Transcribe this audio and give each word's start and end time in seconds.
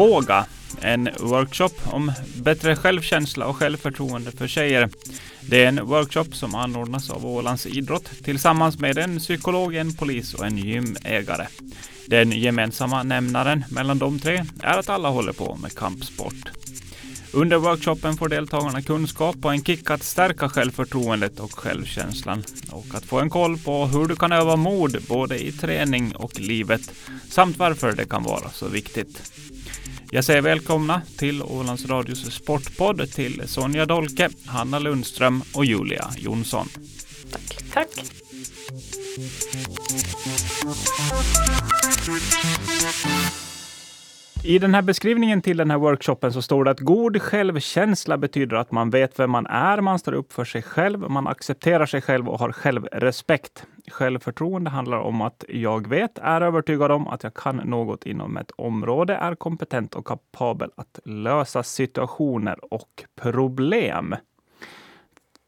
Våga, 0.00 0.46
en 0.80 1.08
workshop 1.20 1.70
om 1.84 2.12
bättre 2.36 2.76
självkänsla 2.76 3.46
och 3.46 3.56
självförtroende 3.56 4.30
för 4.32 4.48
tjejer. 4.48 4.88
Det 5.40 5.64
är 5.64 5.68
en 5.68 5.86
workshop 5.86 6.24
som 6.32 6.54
anordnas 6.54 7.10
av 7.10 7.26
Ålands 7.26 7.66
Idrott 7.66 8.10
tillsammans 8.24 8.78
med 8.78 8.98
en 8.98 9.18
psykolog, 9.18 9.74
en 9.74 9.92
polis 9.92 10.34
och 10.34 10.46
en 10.46 10.58
gymägare. 10.58 11.46
Den 12.06 12.32
gemensamma 12.32 13.02
nämnaren 13.02 13.64
mellan 13.70 13.98
de 13.98 14.18
tre 14.18 14.44
är 14.62 14.78
att 14.78 14.88
alla 14.88 15.08
håller 15.08 15.32
på 15.32 15.56
med 15.62 15.74
kampsport. 15.74 16.50
Under 17.32 17.56
workshopen 17.56 18.16
får 18.16 18.28
deltagarna 18.28 18.82
kunskap 18.82 19.36
och 19.42 19.52
en 19.52 19.64
kick 19.64 19.90
att 19.90 20.02
stärka 20.02 20.48
självförtroendet 20.48 21.40
och 21.40 21.58
självkänslan 21.58 22.42
och 22.70 22.86
att 22.94 23.04
få 23.04 23.20
en 23.20 23.30
koll 23.30 23.58
på 23.58 23.86
hur 23.86 24.06
du 24.06 24.16
kan 24.16 24.32
öva 24.32 24.56
mod 24.56 24.96
både 25.08 25.46
i 25.46 25.52
träning 25.52 26.16
och 26.16 26.40
livet 26.40 26.92
samt 27.30 27.58
varför 27.58 27.92
det 27.92 28.04
kan 28.04 28.22
vara 28.22 28.50
så 28.50 28.68
viktigt. 28.68 29.32
Jag 30.12 30.24
säger 30.24 30.42
välkomna 30.42 31.02
till 31.18 31.42
Ålands 31.42 31.86
Radios 31.86 32.32
sportpodd 32.32 33.10
till 33.12 33.42
Sonja 33.48 33.86
Dolke, 33.86 34.28
Hanna 34.46 34.78
Lundström 34.78 35.42
och 35.54 35.64
Julia 35.64 36.10
Jonsson. 36.16 36.66
Tack. 37.32 37.72
Tack. 37.72 38.04
I 44.44 44.58
den 44.58 44.74
här 44.74 44.82
beskrivningen 44.82 45.42
till 45.42 45.56
den 45.56 45.70
här 45.70 45.78
workshopen 45.78 46.32
så 46.32 46.42
står 46.42 46.64
det 46.64 46.70
att 46.70 46.80
god 46.80 47.22
självkänsla 47.22 48.18
betyder 48.18 48.56
att 48.56 48.72
man 48.72 48.90
vet 48.90 49.18
vem 49.18 49.30
man 49.30 49.46
är, 49.46 49.80
man 49.80 49.98
står 49.98 50.12
upp 50.12 50.32
för 50.32 50.44
sig 50.44 50.62
själv, 50.62 51.10
man 51.10 51.26
accepterar 51.26 51.86
sig 51.86 52.02
själv 52.02 52.28
och 52.28 52.38
har 52.38 52.52
självrespekt. 52.52 53.66
Självförtroende 53.90 54.70
handlar 54.70 54.98
om 54.98 55.20
att 55.20 55.44
jag 55.48 55.88
vet, 55.88 56.18
är 56.18 56.40
övertygad 56.40 56.90
om 56.90 57.08
att 57.08 57.22
jag 57.22 57.34
kan 57.34 57.56
något 57.56 58.06
inom 58.06 58.36
ett 58.36 58.50
område, 58.50 59.14
är 59.14 59.34
kompetent 59.34 59.94
och 59.94 60.06
kapabel 60.06 60.70
att 60.76 60.98
lösa 61.04 61.62
situationer 61.62 62.74
och 62.74 63.04
problem. 63.14 64.16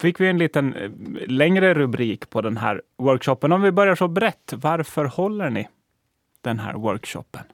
Fick 0.01 0.21
vi 0.21 0.29
en 0.29 0.39
liten 0.39 0.75
eh, 0.75 0.91
längre 1.27 1.75
rubrik 1.75 2.31
på 2.31 2.41
den 2.41 2.57
här 2.57 2.83
workshopen. 2.99 3.53
Om 3.53 3.62
vi 3.62 3.73
börjar 3.73 3.95
så 3.95 4.09
brett, 4.09 4.53
varför 4.56 5.05
håller 5.05 5.51
ni 5.51 5.69
den 6.41 6.59
här 6.59 6.75
workshopen? 6.75 7.45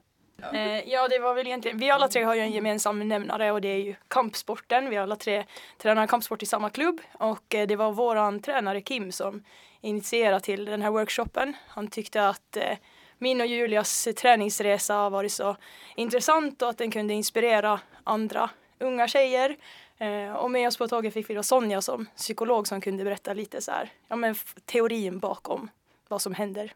Eh, 0.53 0.89
ja, 0.89 1.07
det 1.07 1.19
var 1.19 1.33
väl 1.33 1.47
egentligen, 1.47 1.77
vi 1.77 1.89
alla 1.89 2.07
tre 2.07 2.23
har 2.23 2.35
ju 2.35 2.41
en 2.41 2.51
gemensam 2.51 3.07
nämnare 3.07 3.51
och 3.51 3.61
det 3.61 3.67
är 3.67 3.77
ju 3.77 3.95
kampsporten. 4.07 4.89
Vi 4.89 4.97
alla 4.97 5.15
tre 5.15 5.45
tränar 5.77 6.07
kampsport 6.07 6.43
i 6.43 6.45
samma 6.45 6.69
klubb 6.69 7.01
och 7.13 7.55
eh, 7.55 7.67
det 7.67 7.75
var 7.75 7.91
våran 7.91 8.39
tränare 8.39 8.81
Kim 8.81 9.11
som 9.11 9.43
initierade 9.81 10.39
till 10.39 10.65
den 10.65 10.81
här 10.81 10.91
workshopen. 10.91 11.53
Han 11.67 11.87
tyckte 11.87 12.27
att 12.27 12.57
eh, 12.57 12.77
min 13.17 13.41
och 13.41 13.47
Julias 13.47 14.07
träningsresa 14.15 14.93
har 14.93 15.09
varit 15.09 15.31
så 15.31 15.55
intressant 15.95 16.61
och 16.61 16.69
att 16.69 16.77
den 16.77 16.91
kunde 16.91 17.13
inspirera 17.13 17.79
andra 18.03 18.49
unga 18.79 19.07
tjejer. 19.07 19.57
Eh, 19.97 20.33
och 20.33 20.51
med 20.51 20.67
oss 20.67 20.77
på 20.77 20.87
tåget 20.87 21.13
fick 21.13 21.29
vi 21.29 21.33
då 21.33 21.43
Sonja 21.43 21.81
som 21.81 22.05
psykolog 22.15 22.67
som 22.67 22.81
kunde 22.81 23.03
berätta 23.03 23.33
lite 23.33 23.61
så 23.61 23.71
här, 23.71 23.91
ja 24.07 24.15
men 24.15 24.35
teorin 24.65 25.19
bakom 25.19 25.69
vad 26.07 26.21
som 26.21 26.33
händer. 26.33 26.73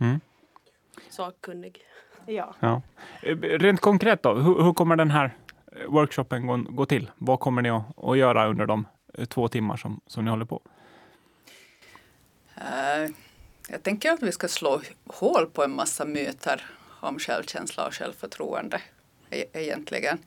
Mm. 0.00 0.20
Sakkunnig. 1.08 1.84
Ja. 2.28 2.54
ja. 2.60 2.82
Eh, 3.22 3.36
rent 3.36 3.80
konkret 3.80 4.22
då, 4.22 4.34
hur, 4.34 4.62
hur, 4.62 4.72
kommer 4.72 4.96
den 4.96 5.10
här 5.10 5.36
eh, 5.72 5.86
workshopen 5.88 6.46
gå, 6.46 6.56
gå 6.56 6.86
till? 6.86 7.10
Vad 7.18 7.40
kommer 7.40 7.62
ni 7.62 7.70
att, 7.70 8.04
att, 8.04 8.18
göra 8.18 8.48
under 8.48 8.66
de 8.66 8.86
två 9.28 9.48
timmar 9.48 9.76
som, 9.76 10.00
som 10.06 10.24
ni 10.24 10.30
håller 10.30 10.44
på? 10.44 10.62
Uh, 12.56 13.10
jag 13.68 13.82
tänker 13.82 14.12
att 14.12 14.22
vi 14.22 14.32
ska 14.32 14.48
slå 14.48 14.80
hål 15.06 15.46
på 15.46 15.64
en 15.64 15.74
massa 15.74 16.04
myter 16.04 16.66
om 17.00 17.18
självkänsla 17.18 17.86
och 17.86 17.94
självförtroende 17.94 18.80
e 19.30 19.44
egentligen. 19.52 20.18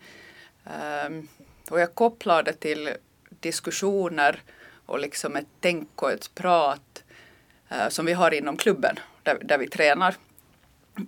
Um, 1.07 1.27
och 1.71 1.79
jag 1.79 1.95
kopplar 1.95 2.43
det 2.43 2.53
till 2.53 2.89
diskussioner 3.29 4.41
och 4.85 4.99
liksom 4.99 5.35
ett 5.35 5.47
tänk 5.59 6.01
och 6.01 6.11
ett 6.11 6.35
prat 6.35 7.03
uh, 7.71 7.89
som 7.89 8.05
vi 8.05 8.13
har 8.13 8.33
inom 8.33 8.57
klubben 8.57 8.95
där, 9.23 9.37
där 9.41 9.57
vi 9.57 9.67
tränar 9.67 10.15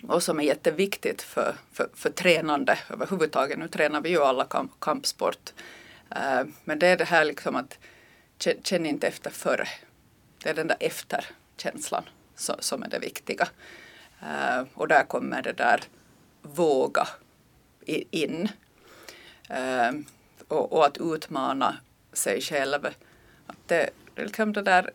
och 0.07 0.23
som 0.23 0.39
är 0.39 0.43
jätteviktigt 0.43 1.21
för, 1.21 1.55
för, 1.71 1.89
för 1.93 2.09
tränande 2.09 2.79
överhuvudtaget. 2.89 3.59
Nu 3.59 3.67
tränar 3.67 4.01
vi 4.01 4.09
ju 4.09 4.23
alla 4.23 4.45
kamp, 4.45 4.71
kampsport. 4.79 5.53
Uh, 6.15 6.43
men 6.63 6.79
det 6.79 6.87
är 6.87 6.97
det 6.97 7.05
här 7.05 7.25
liksom 7.25 7.55
att 7.55 7.77
känn 8.63 8.85
inte 8.85 9.07
efter 9.07 9.29
före. 9.29 9.67
Det 10.43 10.49
är 10.49 10.53
den 10.53 10.67
där 10.67 10.77
efterkänslan 10.79 12.03
som, 12.35 12.55
som 12.59 12.83
är 12.83 12.89
det 12.89 12.99
viktiga. 12.99 13.47
Uh, 14.23 14.63
och 14.73 14.87
där 14.87 15.03
kommer 15.03 15.41
det 15.41 15.53
där 15.53 15.83
våga 16.41 17.07
in. 18.11 18.49
Uh, 19.49 20.01
och, 20.47 20.73
och, 20.73 20.85
att 20.85 20.97
utmana 20.97 21.77
sig 22.13 22.41
själv. 22.41 22.85
Att 23.47 23.57
det, 23.67 23.89
liksom 24.15 24.53
det 24.53 24.61
där, 24.61 24.91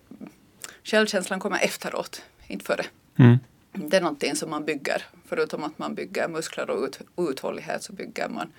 självkänslan 0.84 1.40
kommer 1.40 1.58
efteråt, 1.64 2.22
inte 2.46 2.64
före. 2.64 2.84
Mm. 3.18 3.38
Det 3.72 3.96
är 3.96 4.00
någonting 4.00 4.36
som 4.36 4.50
man 4.50 4.64
bygger. 4.64 5.02
Förutom 5.26 5.64
att 5.64 5.78
man 5.78 5.94
bygger 5.94 6.28
muskler 6.28 6.70
och 6.70 6.84
ut, 6.84 7.00
uthållighet 7.16 7.82
så 7.82 7.92
bygger 7.92 8.28
man 8.28 8.52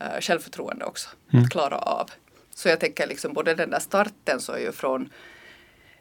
uh, 0.00 0.20
självförtroende 0.20 0.84
också. 0.84 1.08
Mm. 1.32 1.44
Att 1.44 1.50
klara 1.50 1.78
av. 1.78 2.10
Så 2.50 2.68
jag 2.68 2.80
tänker 2.80 3.06
liksom 3.06 3.32
både 3.32 3.54
den 3.54 3.70
där 3.70 3.78
starten 3.78 4.40
så 4.40 4.52
är 4.52 4.58
ju 4.58 4.72
från 4.72 5.10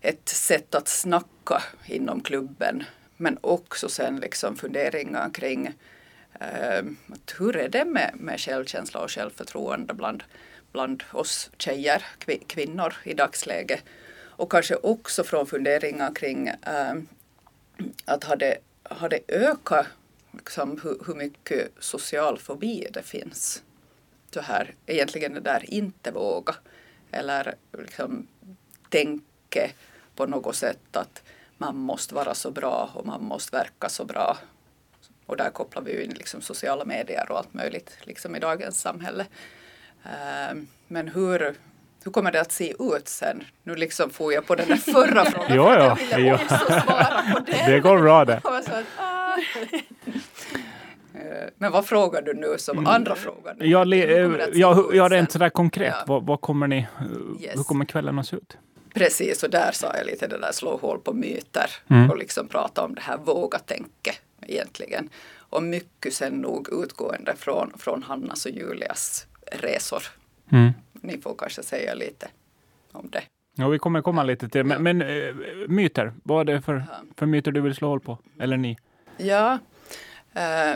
ett 0.01 0.29
sätt 0.29 0.75
att 0.75 0.87
snacka 0.87 1.63
inom 1.85 2.21
klubben 2.21 2.83
men 3.17 3.37
också 3.41 3.89
sen 3.89 4.15
liksom 4.15 4.55
funderingar 4.55 5.29
kring 5.33 5.67
uh, 6.41 6.91
hur 7.37 7.55
är 7.55 7.69
det 7.69 7.85
med, 7.85 8.11
med 8.15 8.39
självkänsla 8.39 8.99
och 8.99 9.11
självförtroende 9.11 9.93
bland, 9.93 10.23
bland 10.71 11.03
oss 11.11 11.49
tjejer, 11.57 12.05
kvinnor 12.47 12.93
i 13.03 13.13
dagsläget. 13.13 13.83
Och 14.35 14.51
kanske 14.51 14.75
också 14.75 15.23
från 15.23 15.47
funderingar 15.47 16.15
kring 16.15 16.49
uh, 16.49 17.01
att 18.05 18.23
har 18.23 18.35
det, 18.35 18.57
har 18.83 19.09
det 19.09 19.19
ökat 19.27 19.87
liksom, 20.31 20.79
hur, 20.83 21.01
hur 21.07 21.15
mycket 21.15 21.71
social 21.79 22.39
fobi 22.39 22.87
det 22.93 23.03
finns. 23.03 23.63
Så 24.33 24.41
här, 24.41 24.75
egentligen 24.85 25.33
det 25.33 25.39
där 25.39 25.73
inte 25.73 26.11
våga 26.11 26.55
eller 27.11 27.55
liksom 27.71 28.27
tänke 28.89 29.71
på 30.15 30.25
något 30.25 30.55
sätt 30.55 30.95
att 30.95 31.23
man 31.57 31.77
måste 31.77 32.15
vara 32.15 32.33
så 32.33 32.51
bra 32.51 32.91
och 32.93 33.05
man 33.05 33.23
måste 33.23 33.57
verka 33.57 33.89
så 33.89 34.05
bra. 34.05 34.37
Och 35.25 35.37
där 35.37 35.49
kopplar 35.49 35.81
vi 35.81 36.03
in 36.03 36.11
liksom 36.11 36.41
sociala 36.41 36.85
medier 36.85 37.31
och 37.31 37.37
allt 37.37 37.53
möjligt 37.53 37.97
liksom 38.01 38.35
i 38.35 38.39
dagens 38.39 38.81
samhälle. 38.81 39.25
Eh, 40.03 40.55
men 40.87 41.07
hur, 41.07 41.55
hur 42.03 42.11
kommer 42.11 42.31
det 42.31 42.41
att 42.41 42.51
se 42.51 42.73
ut 42.79 43.07
sen? 43.07 43.43
Nu 43.63 43.75
liksom 43.75 44.09
får 44.09 44.33
jag 44.33 44.47
på 44.47 44.55
den 44.55 44.67
där 44.67 44.75
förra 44.75 45.25
frågan. 45.31 45.55
ja, 45.55 45.77
ja. 45.79 45.97
Jag 46.11 46.17
vill 46.17 46.33
också 46.33 46.55
svara 46.55 47.33
på 47.33 47.39
det. 47.45 47.71
Det 47.71 47.79
går 47.79 48.01
bra 48.01 48.25
det. 48.25 48.41
Ah. 48.43 49.37
Men 51.57 51.71
vad 51.71 51.85
frågar 51.85 52.21
du 52.21 52.33
nu 52.33 52.55
som 52.57 52.77
mm. 52.77 52.89
andra 52.89 53.15
frågan? 53.15 53.55
Ja, 53.59 53.85
ja, 54.53 54.89
ja, 54.93 55.09
rent 55.09 55.31
sådär 55.31 55.49
konkret. 55.49 55.93
Ja. 55.97 56.03
Vad, 56.07 56.25
vad, 56.25 56.41
kommer 56.41 56.67
ni, 56.67 56.87
yes. 57.39 57.57
Hur 57.57 57.63
kommer 57.63 57.85
kvällen 57.85 58.19
att 58.19 58.27
se 58.27 58.35
ut? 58.35 58.57
Precis, 58.93 59.43
och 59.43 59.49
där 59.49 59.71
sa 59.71 59.97
jag 59.97 60.05
lite 60.05 60.27
det 60.27 60.37
där 60.37 60.51
slå 60.51 60.77
hål 60.77 60.99
på 60.99 61.13
myter 61.13 61.69
mm. 61.87 62.09
och 62.09 62.17
liksom 62.17 62.47
prata 62.47 62.83
om 62.83 62.95
det 62.95 63.01
här 63.01 63.17
våga 63.17 63.59
tänka 63.59 64.11
egentligen. 64.41 65.09
Och 65.35 65.63
mycket 65.63 66.13
sen 66.13 66.33
nog 66.33 66.69
utgående 66.83 67.35
från, 67.35 67.73
från 67.77 68.03
Hannas 68.03 68.45
och 68.45 68.51
Julias 68.51 69.27
resor. 69.51 70.03
Mm. 70.51 70.71
Ni 71.03 71.21
får 71.21 71.35
kanske 71.35 71.63
säga 71.63 71.93
lite 71.93 72.27
om 72.91 73.09
det. 73.09 73.23
Ja, 73.55 73.67
vi 73.67 73.79
kommer 73.79 74.01
komma 74.01 74.23
lite 74.23 74.49
till 74.49 74.63
Men, 74.63 74.83
men 74.83 75.01
äh, 75.01 75.35
myter, 75.67 76.13
vad 76.23 76.49
är 76.49 76.53
det 76.53 76.61
för, 76.61 76.83
för 77.15 77.25
myter 77.25 77.51
du 77.51 77.61
vill 77.61 77.75
slå 77.75 77.87
hål 77.87 77.99
på? 77.99 78.17
Eller 78.39 78.57
ni? 78.57 78.77
Ja, 79.17 79.59
eh, 80.33 80.75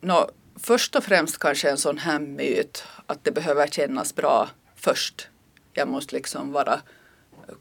no, 0.00 0.30
först 0.56 0.96
och 0.96 1.04
främst 1.04 1.38
kanske 1.38 1.70
en 1.70 1.76
sån 1.76 1.98
här 1.98 2.18
myt 2.18 2.84
att 3.06 3.24
det 3.24 3.32
behöver 3.32 3.66
kännas 3.66 4.14
bra 4.14 4.48
först. 4.76 5.28
Jag 5.72 5.88
måste 5.88 6.14
liksom 6.14 6.52
vara 6.52 6.80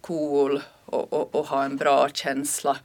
cool 0.02 0.62
och, 0.86 1.14
och, 1.14 1.36
och, 1.36 1.46
ha 1.48 1.64
en 1.64 1.78
bra 1.78 2.10
känsla 2.14 2.78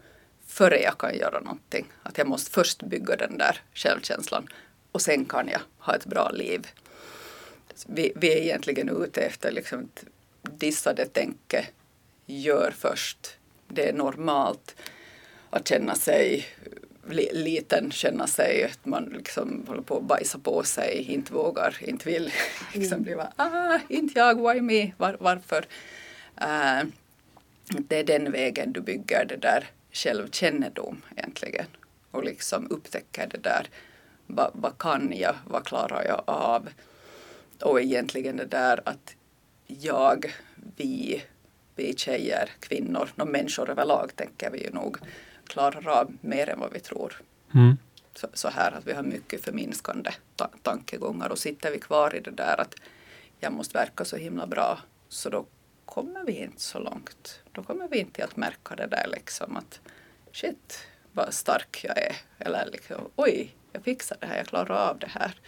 före 0.47 0.81
jag 0.83 0.99
kan 0.99 1.17
göra 1.17 1.41
någonting. 1.41 1.87
Att 2.03 2.19
jag 2.19 2.27
måste 2.27 2.51
först 2.51 2.83
bygga 2.83 3.17
den 3.17 3.39
där 3.39 3.61
självkänslan 3.75 4.49
och 4.93 5.03
sen 5.03 5.25
kan 5.25 5.49
jag 5.49 5.61
ha 5.79 5.95
ett 5.95 6.07
bra 6.07 6.31
liv. 6.31 6.67
Vi, 7.87 8.13
vi 8.17 8.33
är 8.33 8.37
egentligen 8.37 8.89
ute 8.89 9.21
efter 9.21 9.53
liksom 9.53 9.89
dissade 10.43 11.07
tänke, 11.07 11.67
gör 12.27 12.75
först. 12.79 13.39
Det 13.69 13.89
är 13.89 13.93
normalt 13.93 14.77
att 15.51 15.69
känna 15.69 15.95
sig 15.95 16.47
liten, 17.33 17.91
känna 17.91 18.27
sig 18.27 18.65
att 18.65 18.87
man 18.87 19.05
liksom 19.05 19.65
håller 19.69 19.83
på 19.83 19.97
att 19.97 20.03
bajsa 20.03 20.39
på 20.39 20.63
sig, 20.63 21.07
inte 21.09 21.33
vågar, 21.33 21.77
inte 21.81 22.11
vill. 22.11 22.33
liksom 22.75 23.03
bli 23.03 23.17
bara, 23.17 23.33
ah, 23.37 23.79
inte 23.89 24.19
jag, 24.19 24.55
why 24.55 24.61
me, 24.61 24.93
Var, 24.97 25.17
varför? 25.21 25.67
Uh, 26.41 26.89
det 27.69 27.97
är 27.97 28.05
den 28.05 28.33
vägen 28.33 28.73
du 28.73 28.81
bygger 28.81 29.25
det 29.25 29.37
där 29.37 29.71
självkännedom 29.93 31.03
egentligen 31.17 31.67
och 32.11 32.25
liksom 32.25 32.67
upptäcker 32.71 33.27
det 33.27 33.39
där 33.39 33.69
vad, 34.27 34.51
vad 34.55 34.79
kan 34.79 35.13
jag, 35.17 35.35
vad 35.47 35.65
klarar 35.65 36.05
jag 36.05 36.23
av? 36.27 36.69
Och 37.63 37.81
egentligen 37.81 38.37
det 38.37 38.45
där 38.45 38.81
att 38.85 39.17
jag, 39.67 40.33
vi, 40.77 41.25
vi 41.75 41.97
tjejer, 41.97 42.51
kvinnor, 42.61 43.09
no, 43.15 43.25
människor 43.25 43.71
överlag 43.71 44.17
tänker 44.17 44.51
vi 44.51 44.65
ju 44.65 44.71
nog 44.71 44.99
klarar 45.47 45.89
av 45.89 46.17
mer 46.21 46.49
än 46.49 46.61
vad 46.61 46.73
vi 46.73 46.81
tror. 46.81 47.23
Mm. 47.55 47.77
Så, 48.15 48.29
så, 48.33 48.49
här 48.49 48.73
att 48.73 48.87
vi 48.87 48.93
har 48.93 49.03
mycket 49.03 49.45
förminskande 49.45 50.11
ta 50.37 50.51
tankegångar 50.63 51.29
och 51.29 51.39
sitter 51.39 51.71
vi 51.71 51.79
kvar 51.79 52.15
i 52.15 52.21
det 52.21 52.31
där 52.31 52.61
att 52.61 52.75
jag 53.41 53.53
måste 53.53 53.79
verka 53.79 54.05
så 54.05 54.17
himla 54.17 54.47
bra 54.47 54.79
så 55.09 55.31
då 55.31 55.47
kommer 55.85 56.25
vi 56.25 56.33
inte 56.33 56.63
så 56.63 56.79
långt. 56.79 57.41
Då 57.53 57.63
kommer 57.63 57.89
vi 57.89 57.99
inte 57.99 58.25
att 58.25 58.37
märka 58.37 58.77
det 58.77 58.87
där 58.87 59.07
liksom 59.09 59.57
att 59.57 59.81
shit 60.33 60.79
vad 61.13 61.35
stark 61.35 61.85
jag 61.85 61.99
är 61.99 62.17
eller 62.39 62.69
liksom 62.73 62.97
oj 63.17 63.55
jag 63.73 63.85
fixar 63.85 64.17
det 64.21 64.27
här, 64.27 64.37
jag 64.37 64.47
klarar 64.47 64.91
av 64.91 64.99
det 64.99 65.07
här. 65.07 65.41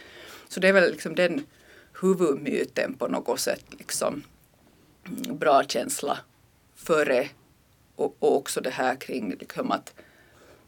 Så 0.47 0.59
det 0.59 0.67
är 0.67 0.73
väl 0.73 0.91
liksom 0.91 1.15
den 1.15 1.45
huvudmyten 2.01 2.93
på 2.93 3.07
något 3.07 3.39
sätt 3.39 3.65
liksom 3.69 4.23
bra 5.29 5.63
känsla 5.63 6.19
före 6.75 7.29
och, 7.95 8.15
och 8.19 8.35
också 8.35 8.61
det 8.61 8.69
här 8.69 8.95
kring 8.95 9.29
liksom 9.29 9.71
att 9.71 9.93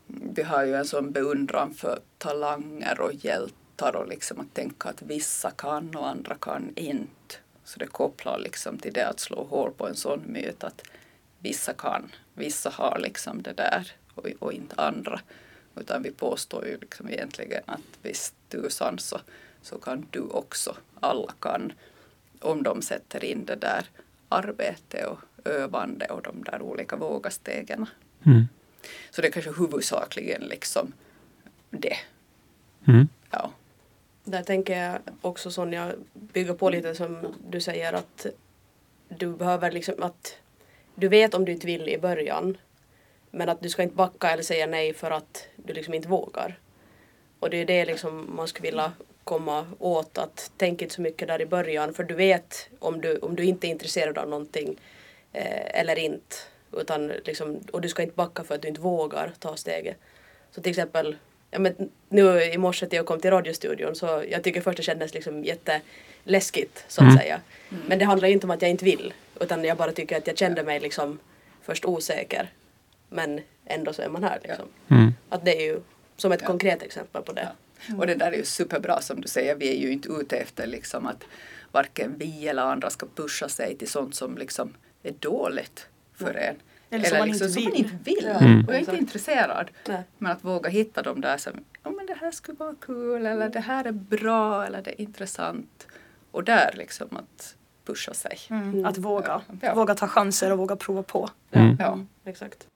vi 0.08 0.44
har 0.44 0.64
ju 0.64 0.76
en 0.76 0.86
sån 0.86 1.12
beundran 1.12 1.74
för 1.74 2.00
talanger 2.18 3.02
och 3.02 3.14
hjältar 3.14 3.96
och 3.96 4.08
liksom 4.08 4.40
att 4.40 4.54
tänka 4.54 4.90
att 4.90 5.02
vissa 5.02 5.52
kan 5.52 5.96
och 5.96 6.08
andra 6.08 6.36
kan 6.36 6.74
inte. 6.76 7.36
Så 7.64 7.80
det 7.80 7.88
kopplar 7.88 8.40
liksom 8.40 8.78
till 8.78 8.94
det 8.94 9.08
att 9.08 9.20
slå 9.20 9.44
hål 9.44 9.72
på 9.78 9.88
en 9.88 9.96
sån 9.96 10.22
myt 10.26 10.64
att 10.64 10.82
vissa 11.40 11.74
kan, 11.74 12.12
vissa 12.34 12.70
har 12.70 13.00
liksom 13.00 13.42
det 13.42 13.54
där 13.54 13.92
och, 14.14 14.28
och 14.40 14.54
inte 14.54 14.76
andra. 14.76 15.20
Utan 15.76 16.04
vi 16.04 16.12
påstår 16.12 16.66
ju 16.66 16.78
liksom 16.78 17.10
egentligen 17.10 17.64
att 17.66 17.82
visst 18.02 18.36
tusan 18.50 19.00
så, 19.00 19.20
så 19.64 19.78
kan 19.78 20.08
du 20.12 20.22
också, 20.22 20.76
alla 21.00 21.34
kan, 21.40 21.74
om 22.40 22.64
de 22.64 22.82
sätter 22.82 23.24
in 23.24 23.46
det 23.46 23.56
där 23.56 23.86
arbete 24.30 25.06
och 25.06 25.20
övande 25.46 26.06
och 26.06 26.22
de 26.22 26.44
där 26.44 26.62
olika 26.62 26.96
vågastegen. 26.96 27.86
Mm. 28.26 28.48
Så 29.12 29.22
det 29.22 29.28
är 29.28 29.32
kanske 29.32 29.52
huvudsakligen 29.52 30.42
liksom 30.42 30.94
det. 31.70 31.98
Mm. 32.88 33.08
Ja. 33.30 33.52
Där 34.24 34.44
tänker 34.44 34.82
jag 34.82 35.00
också 35.22 35.52
Sonja, 35.52 35.96
bygga 36.14 36.54
på 36.54 36.70
lite 36.70 36.96
som 36.96 37.36
du 37.48 37.62
säger 37.62 37.94
att 37.94 38.26
du 39.10 39.34
behöver 39.34 39.72
liksom 39.72 40.04
att 40.04 40.38
du 40.96 41.08
vet 41.08 41.34
om 41.34 41.46
du 41.46 41.52
inte 41.52 41.68
vill 41.68 41.90
i 41.90 41.98
början 41.98 42.58
men 43.32 43.50
att 43.50 43.62
du 43.62 43.70
ska 43.70 43.84
inte 43.84 43.96
backa 43.96 44.32
eller 44.32 44.44
säga 44.44 44.68
nej 44.68 44.94
för 44.94 45.12
att 45.12 45.48
du 45.56 45.74
liksom 45.74 45.94
inte 45.94 46.08
vågar. 46.08 46.60
Och 47.40 47.50
det 47.50 47.58
är 47.58 47.66
det 47.66 47.86
liksom 47.86 48.36
man 48.36 48.48
skulle 48.48 48.68
vilja 48.68 48.92
komma 49.24 49.66
åt 49.80 50.18
att 50.18 50.52
tänk 50.58 50.82
inte 50.82 50.94
så 50.94 51.02
mycket 51.02 51.28
där 51.28 51.42
i 51.42 51.46
början 51.46 51.94
för 51.94 52.04
du 52.04 52.14
vet 52.14 52.70
om 52.80 53.02
du, 53.02 53.18
om 53.18 53.36
du 53.36 53.44
inte 53.44 53.68
är 53.68 53.70
intresserad 53.70 54.18
av 54.18 54.30
någonting 54.30 54.76
eh, 55.34 55.80
eller 55.80 56.00
inte. 56.00 56.36
Utan 56.78 57.08
liksom, 57.08 57.60
och 57.72 57.82
du 57.82 57.90
ska 57.90 58.02
inte 58.02 58.16
backa 58.16 58.44
för 58.44 58.56
att 58.56 58.62
du 58.62 58.68
inte 58.68 58.82
vågar 58.82 59.32
ta 59.40 59.56
steget. 59.56 59.98
Så 60.52 60.62
till 60.62 60.70
exempel, 60.70 61.16
ja, 61.52 61.60
men 61.60 61.92
nu 62.10 62.44
i 62.44 62.58
morse 62.58 62.88
när 62.92 62.96
jag 62.96 63.06
kom 63.06 63.20
till 63.20 63.32
radiostudion 63.32 63.96
så 63.96 64.24
jag 64.30 64.44
tycker 64.44 64.62
först 64.62 64.78
det 64.78 64.84
kändes 64.84 65.14
liksom 65.14 65.44
jätteläskigt 65.44 66.86
så 66.88 67.02
att 67.02 67.08
mm. 67.08 67.18
säga. 67.18 67.42
Mm. 67.72 67.84
Men 67.88 68.00
det 68.00 68.06
handlar 68.06 68.28
inte 68.28 68.48
om 68.48 68.52
att 68.52 68.62
jag 68.62 68.72
inte 68.72 68.86
vill 68.86 69.14
utan 69.42 69.64
jag 69.64 69.78
bara 69.78 69.92
tycker 69.92 70.18
att 70.18 70.28
jag 70.28 70.38
kände 70.38 70.64
mig 70.64 70.80
liksom 70.80 71.20
först 71.62 71.86
osäker. 71.86 72.52
Men 73.10 73.42
ändå 73.66 73.94
så 73.94 74.02
är 74.02 74.10
man 74.10 74.24
här 74.24 74.40
liksom. 74.44 74.66
Mm. 74.90 75.14
Att 75.30 75.46
det 75.46 75.58
är 75.58 75.66
ju 75.66 75.82
som 76.18 76.32
ett 76.32 76.42
ja. 76.42 76.48
konkret 76.48 76.84
exempel 76.84 77.22
på 77.22 77.34
det. 77.34 77.42
Ja. 77.42 77.63
Och 77.98 78.08
det 78.08 78.16
där 78.16 78.32
är 78.32 78.38
ju 78.38 78.46
superbra 78.46 79.02
som 79.02 79.22
du 79.22 79.28
säger, 79.28 79.56
vi 79.56 79.70
är 79.70 79.82
ju 79.82 79.92
inte 79.92 80.10
ute 80.10 80.38
efter 80.38 80.68
liksom 80.68 81.06
att 81.06 81.24
varken 81.72 82.16
vi 82.18 82.48
eller 82.48 82.62
andra 82.62 82.90
ska 82.90 83.08
pusha 83.16 83.50
sig 83.50 83.78
till 83.78 83.90
sånt 83.90 84.16
som 84.16 84.38
liksom 84.38 84.74
är 85.04 85.14
dåligt 85.20 85.88
för 86.14 86.34
en. 86.34 86.56
Eller, 86.90 87.08
eller 87.08 87.18
som, 87.18 87.28
liksom, 87.28 87.50
som 87.50 87.64
man 87.64 87.74
inte 87.74 87.98
vill. 88.04 88.26
Mm. 88.26 88.66
Och 88.66 88.74
jag 88.74 88.76
är 88.76 88.80
inte 88.80 88.98
intresserad. 88.98 89.72
Nej. 89.88 90.04
Men 90.18 90.32
att 90.32 90.44
våga 90.44 90.70
hitta 90.70 91.02
de 91.02 91.22
där 91.22 91.38
som, 91.38 91.52
ja 91.84 91.92
men 91.92 92.06
det 92.06 92.14
här 92.14 92.32
skulle 92.32 92.58
vara 92.58 92.76
kul 92.82 93.26
eller 93.26 93.50
det 93.50 93.60
här 93.60 93.86
är 93.86 93.92
bra 93.92 94.66
eller 94.66 94.82
det 94.82 94.92
är 94.92 95.02
intressant. 95.02 95.88
Och 96.32 96.44
där 96.44 96.74
liksom 96.74 97.08
att 97.18 97.56
pusha 97.86 98.14
sig. 98.14 98.38
Mm. 98.50 98.86
Att 98.86 98.98
våga. 98.98 99.42
Ja. 99.62 99.74
Våga 99.76 99.96
ta 99.96 100.08
chanser 100.08 100.52
och 100.52 100.58
våga 100.58 100.76
prova 100.76 101.04
på. 101.04 101.30
Mm. 101.52 101.78
Ja, 101.80 102.00
exakt. 102.26 102.68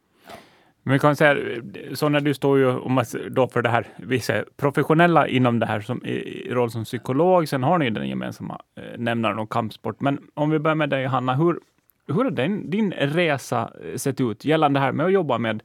Men 0.87 0.93
vi 0.93 0.99
kan 0.99 1.15
säga, 1.15 1.61
Sonja, 1.93 2.19
du 2.19 2.33
står 2.33 2.57
ju 2.57 2.69
om 2.69 3.03
då 3.29 3.47
för 3.47 3.61
det 3.61 3.69
här, 3.69 3.87
vissa 3.95 4.43
professionella 4.57 5.27
inom 5.27 5.59
det 5.59 5.65
här 5.65 5.81
som, 5.81 6.05
i, 6.05 6.47
roll 6.51 6.71
som 6.71 6.83
psykolog. 6.83 7.49
Sen 7.49 7.63
har 7.63 7.77
ni 7.77 7.89
den 7.89 8.09
gemensamma 8.09 8.61
eh, 8.75 8.97
nämnaren 8.97 9.39
om 9.39 9.47
kampsport. 9.47 10.01
Men 10.01 10.19
om 10.33 10.49
vi 10.49 10.59
börjar 10.59 10.75
med 10.75 10.89
dig, 10.89 11.05
Hanna. 11.05 11.35
Hur, 11.35 11.59
hur 12.07 12.23
har 12.23 12.31
din, 12.31 12.69
din 12.69 12.91
resa 12.91 13.71
eh, 13.83 13.95
sett 13.95 14.21
ut 14.21 14.45
gällande 14.45 14.79
det 14.79 14.83
här 14.83 14.91
med 14.91 15.05
att 15.05 15.11
jobba 15.11 15.37
med 15.37 15.63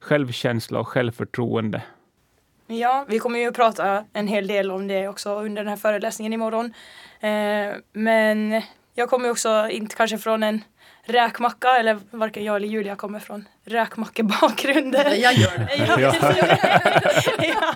självkänsla 0.00 0.80
och 0.80 0.88
självförtroende? 0.88 1.82
Ja, 2.66 3.04
vi 3.08 3.18
kommer 3.18 3.38
ju 3.38 3.48
att 3.48 3.56
prata 3.56 4.04
en 4.12 4.28
hel 4.28 4.46
del 4.46 4.70
om 4.70 4.88
det 4.88 5.08
också 5.08 5.40
under 5.40 5.62
den 5.62 5.68
här 5.68 5.76
föreläsningen 5.76 6.32
imorgon. 6.32 6.72
Eh, 7.20 7.76
men 7.92 8.62
jag 8.94 9.10
kommer 9.10 9.30
också 9.30 9.68
inte 9.70 9.96
kanske 9.96 10.18
från 10.18 10.42
en 10.42 10.60
räkmacka 11.04 11.76
eller 11.76 11.98
varken 12.10 12.44
jag 12.44 12.56
eller 12.56 12.68
Julia 12.68 12.96
kommer 12.96 13.20
från 13.20 13.48
räkmackebakgrunden. 13.64 15.20
Jag 15.20 15.34
gör 15.34 15.58
det. 15.58 15.76
ja. 17.48 17.74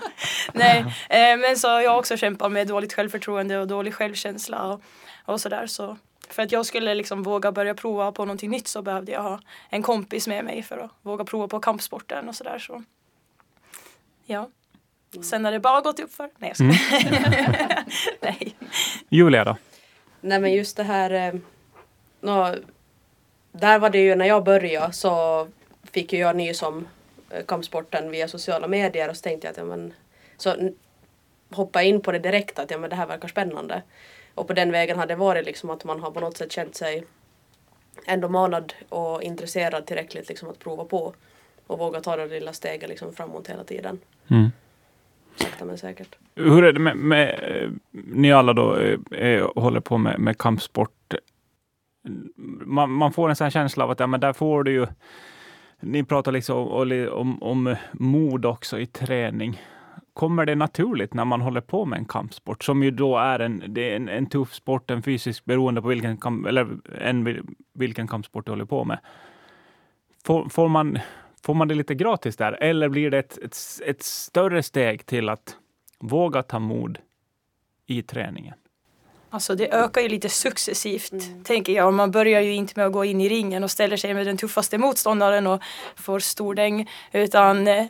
Nej, 0.53 0.79
eh, 1.09 1.37
men 1.37 1.57
så 1.57 1.67
jag 1.67 1.99
också 1.99 2.17
kämpat 2.17 2.53
med 2.53 2.67
dåligt 2.67 2.93
självförtroende 2.93 3.59
och 3.59 3.67
dålig 3.67 3.95
självkänsla 3.95 4.63
och, 4.63 4.83
och 5.25 5.41
sådär. 5.41 5.67
Så 5.67 5.97
för 6.29 6.43
att 6.43 6.53
jag 6.53 6.67
skulle 6.67 6.95
liksom 6.95 7.23
våga 7.23 7.53
börja 7.53 7.75
prova 7.75 8.13
på 8.13 8.25
någonting 8.25 8.51
nytt 8.51 8.69
så 8.69 8.83
behövde 8.83 9.13
jag 9.13 9.23
ha 9.23 9.41
en 9.71 9.83
kompis 9.83 10.27
med 10.27 10.45
mig 10.45 10.63
för 10.63 10.79
att 10.79 10.91
våga 11.03 11.25
prova 11.25 11.49
på 11.49 11.61
kampsporten 11.61 12.29
och 12.29 12.35
sådär. 12.35 12.59
Så. 12.59 12.83
Ja. 14.27 14.49
Sen 15.23 15.45
har 15.45 15.53
det 15.53 15.61
bara 15.61 15.81
gått 15.81 16.01
upp 16.01 16.13
för. 16.13 16.31
Nej, 16.39 16.55
jag 16.57 16.57
ska. 16.57 16.65
Mm. 16.65 17.85
Nej. 18.21 18.57
Julia 19.09 19.45
då? 19.45 19.57
Nej 20.21 20.41
men 20.41 20.53
just 20.53 20.77
det 20.77 20.83
här 20.83 21.11
eh, 21.11 21.35
no, 22.21 22.55
där 23.61 23.79
var 23.79 23.91
det 23.91 23.99
ju 23.99 24.15
när 24.15 24.27
jag 24.27 24.45
började 24.45 24.93
så 24.93 25.47
fick 25.83 26.13
ju 26.13 26.19
jag 26.19 26.37
nys 26.37 26.63
om 26.63 26.87
eh, 27.31 27.45
kampsporten 27.45 28.11
via 28.11 28.29
sociala 28.29 28.69
medier 28.69 29.09
och 29.09 29.17
så 29.17 29.23
tänkte 29.23 29.47
jag 29.47 29.53
att 29.53 29.59
ja, 29.59 29.65
men, 29.65 29.93
så 30.37 30.71
hoppa 31.51 31.83
in 31.83 32.01
på 32.01 32.13
det 32.13 32.19
direkt 32.19 32.59
att 32.59 32.71
ja, 32.71 32.79
men 32.79 32.91
det 32.91 32.97
här 32.97 33.07
verkar 33.07 33.29
spännande. 33.29 33.83
Och 34.35 34.47
på 34.47 34.53
den 34.53 34.73
vägen 34.73 34.99
har 34.99 35.07
det 35.07 35.15
varit 35.15 35.47
liksom 35.47 35.71
att 35.71 35.85
man 35.85 36.01
har 36.01 36.11
på 36.11 36.21
något 36.21 36.37
sätt 36.37 36.53
känt 36.53 36.75
sig 36.75 37.05
ändå 38.07 38.29
manad 38.29 38.73
och 38.89 39.23
intresserad 39.23 39.87
tillräckligt 39.87 40.29
liksom 40.29 40.49
att 40.49 40.59
prova 40.59 40.85
på 40.85 41.15
och 41.67 41.79
våga 41.79 42.01
ta 42.01 42.17
det 42.17 42.27
lilla 42.27 42.53
steget 42.53 42.89
liksom 42.89 43.13
framåt 43.13 43.49
hela 43.49 43.65
tiden. 43.65 43.99
Mm. 44.29 44.51
Sakta 45.37 45.65
men 45.65 45.79
säkert. 45.79 46.17
Hur 46.35 46.65
är 46.65 46.73
det 46.73 46.81
med, 46.81 46.97
med 46.97 47.41
ni 47.91 48.33
alla 48.33 48.53
då 48.53 48.73
är, 49.11 49.61
håller 49.61 49.81
på 49.81 49.99
med, 49.99 50.19
med 50.19 50.39
kampsport? 50.39 51.15
Man, 52.65 52.91
man, 52.91 53.13
får 53.13 53.29
en 53.29 53.37
sån 53.37 53.51
känsla 53.51 53.85
av 53.85 53.91
att 53.91 54.01
ja, 54.01 54.07
men 54.07 54.21
där 54.21 54.33
får 54.33 54.65
du 54.65 54.73
ju 54.73 54.87
ni 55.81 56.05
pratar 56.05 56.33
liksom 56.33 56.57
om, 56.57 57.09
om, 57.13 57.43
om 57.43 57.77
mod 57.93 58.45
också 58.45 58.79
i 58.79 58.87
träning 58.87 59.61
kommer 60.17 60.47
det 60.47 60.55
naturligt 60.55 61.15
när 61.15 61.25
man 61.25 61.41
håller 61.41 61.61
på 61.61 61.85
med 61.85 61.99
en 61.99 62.05
kampsport, 62.05 62.65
som 62.65 62.83
ju 62.83 62.91
då 62.91 63.19
är 63.19 63.39
en, 63.39 63.63
det 63.69 63.93
är 63.93 63.97
en, 63.97 64.09
en 64.09 64.27
tuff 64.27 64.55
sport, 64.55 64.91
en 64.91 65.03
fysisk 65.03 65.45
beroende 65.45 65.83
på 65.83 65.89
vilken, 65.89 66.17
kamp, 66.17 66.47
eller 66.47 66.69
en, 67.01 67.47
vilken 67.75 68.09
kampsport 68.09 68.47
du 68.47 68.53
håller 68.53 68.65
på 68.65 68.85
med. 68.85 68.99
Får, 70.25 70.49
får, 70.49 70.69
man, 70.69 70.99
får 71.43 71.55
man 71.55 71.69
det 71.69 71.75
lite 71.75 71.95
gratis 71.95 72.37
där, 72.37 72.53
eller 72.53 72.89
blir 72.89 73.11
det 73.11 73.19
ett, 73.19 73.39
ett, 73.39 73.57
ett 73.87 74.03
större 74.03 74.63
steg 74.63 75.07
till 75.07 75.29
att 75.29 75.57
våga 75.99 76.43
ta 76.43 76.59
mod 76.59 76.99
i 77.87 78.03
träningen? 78.03 78.55
Alltså 79.31 79.55
det 79.55 79.75
ökar 79.75 80.01
ju 80.01 80.09
lite 80.09 80.29
successivt, 80.29 81.13
mm. 81.13 81.45
tänker 81.45 81.73
jag. 81.73 81.95
Man 81.95 82.11
börjar 82.11 82.41
ju 82.41 82.55
inte 82.55 82.73
med 82.77 82.87
att 82.87 82.93
gå 82.93 83.05
in 83.05 83.21
i 83.21 83.29
ringen 83.29 83.65
och 83.65 83.71
ställer 83.71 83.97
sig 83.97 84.15
med 84.15 84.27
den 84.27 84.37
tuffaste 84.37 84.79
motståndaren 84.79 85.47
och 85.47 85.63
får 85.97 86.19
stordäng. 86.19 86.91
Utan 87.13 87.69
eh, 87.69 87.87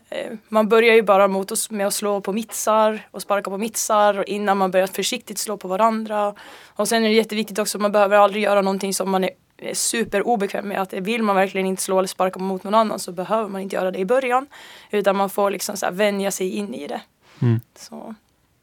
man 0.48 0.68
börjar 0.68 0.94
ju 0.94 1.02
bara 1.02 1.28
mot 1.28 1.52
oss 1.52 1.70
med 1.70 1.86
att 1.86 1.94
slå 1.94 2.20
på 2.20 2.32
mittsar 2.32 3.08
och 3.10 3.22
sparka 3.22 3.50
på 3.50 3.58
mittsar 3.58 4.28
innan 4.28 4.58
man 4.58 4.70
börjar 4.70 4.86
försiktigt 4.86 5.38
slå 5.38 5.56
på 5.56 5.68
varandra. 5.68 6.34
Och 6.66 6.88
sen 6.88 7.04
är 7.04 7.08
det 7.08 7.14
jätteviktigt 7.14 7.58
också, 7.58 7.78
man 7.78 7.92
behöver 7.92 8.16
aldrig 8.16 8.42
göra 8.42 8.62
någonting 8.62 8.94
som 8.94 9.10
man 9.10 9.24
är 9.24 9.74
super 9.74 10.26
obekväm 10.26 10.68
med. 10.68 10.82
Att 10.82 10.92
vill 10.92 11.22
man 11.22 11.36
verkligen 11.36 11.66
inte 11.66 11.82
slå 11.82 11.98
eller 11.98 12.08
sparka 12.08 12.38
mot 12.38 12.64
någon 12.64 12.74
annan 12.74 12.98
så 12.98 13.12
behöver 13.12 13.48
man 13.48 13.60
inte 13.60 13.76
göra 13.76 13.90
det 13.90 13.98
i 13.98 14.04
början. 14.04 14.46
Utan 14.90 15.16
man 15.16 15.30
får 15.30 15.50
liksom 15.50 15.76
så 15.76 15.86
här 15.86 15.92
vänja 15.92 16.30
sig 16.30 16.50
in 16.50 16.74
i 16.74 16.86
det. 16.86 17.00
Mm. 17.42 17.60
Så. 17.74 18.14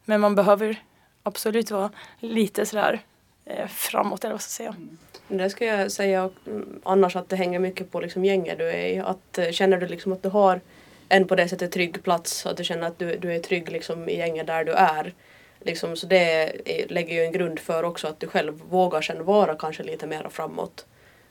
Men 0.04 0.20
man 0.20 0.34
behöver 0.34 0.78
absolut 1.24 1.70
vara 1.70 1.90
lite 2.20 2.66
sådär 2.66 3.00
eh, 3.44 3.68
framåt 3.68 4.24
eller 4.24 4.34
vad 4.34 4.42
ska 4.42 4.64
jag 4.64 4.74
säga. 4.74 4.84
Mm. 5.28 5.42
Det 5.42 5.50
skulle 5.50 5.70
jag 5.70 5.92
säga 5.92 6.30
mm, 6.46 6.80
annars 6.82 7.16
att 7.16 7.28
det 7.28 7.36
hänger 7.36 7.58
mycket 7.58 7.90
på 7.90 8.00
liksom 8.00 8.24
gänget 8.24 8.58
du 8.58 8.68
är 8.68 8.86
i. 8.86 8.98
Att, 8.98 9.38
eh, 9.38 9.50
känner 9.50 9.76
du 9.78 9.86
liksom 9.86 10.12
att 10.12 10.22
du 10.22 10.28
har 10.28 10.60
en 11.08 11.26
på 11.26 11.34
det 11.34 11.48
sättet 11.48 11.72
trygg 11.72 12.02
plats. 12.02 12.46
Att 12.46 12.56
du 12.56 12.64
känner 12.64 12.86
att 12.86 12.98
du, 12.98 13.16
du 13.16 13.34
är 13.34 13.38
trygg 13.38 13.72
liksom, 13.72 14.08
i 14.08 14.18
gänget 14.18 14.46
där 14.46 14.64
du 14.64 14.72
är. 14.72 15.14
Liksom, 15.60 15.96
så 15.96 16.06
det 16.06 16.52
lägger 16.88 17.14
ju 17.14 17.24
en 17.24 17.32
grund 17.32 17.58
för 17.58 17.82
också 17.82 18.06
att 18.08 18.20
du 18.20 18.26
själv 18.26 18.60
vågar 18.70 19.00
sen 19.00 19.24
vara 19.24 19.54
kanske 19.54 19.82
lite 19.82 20.06
mer 20.06 20.28
framåt. 20.30 20.86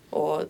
Och 0.10 0.42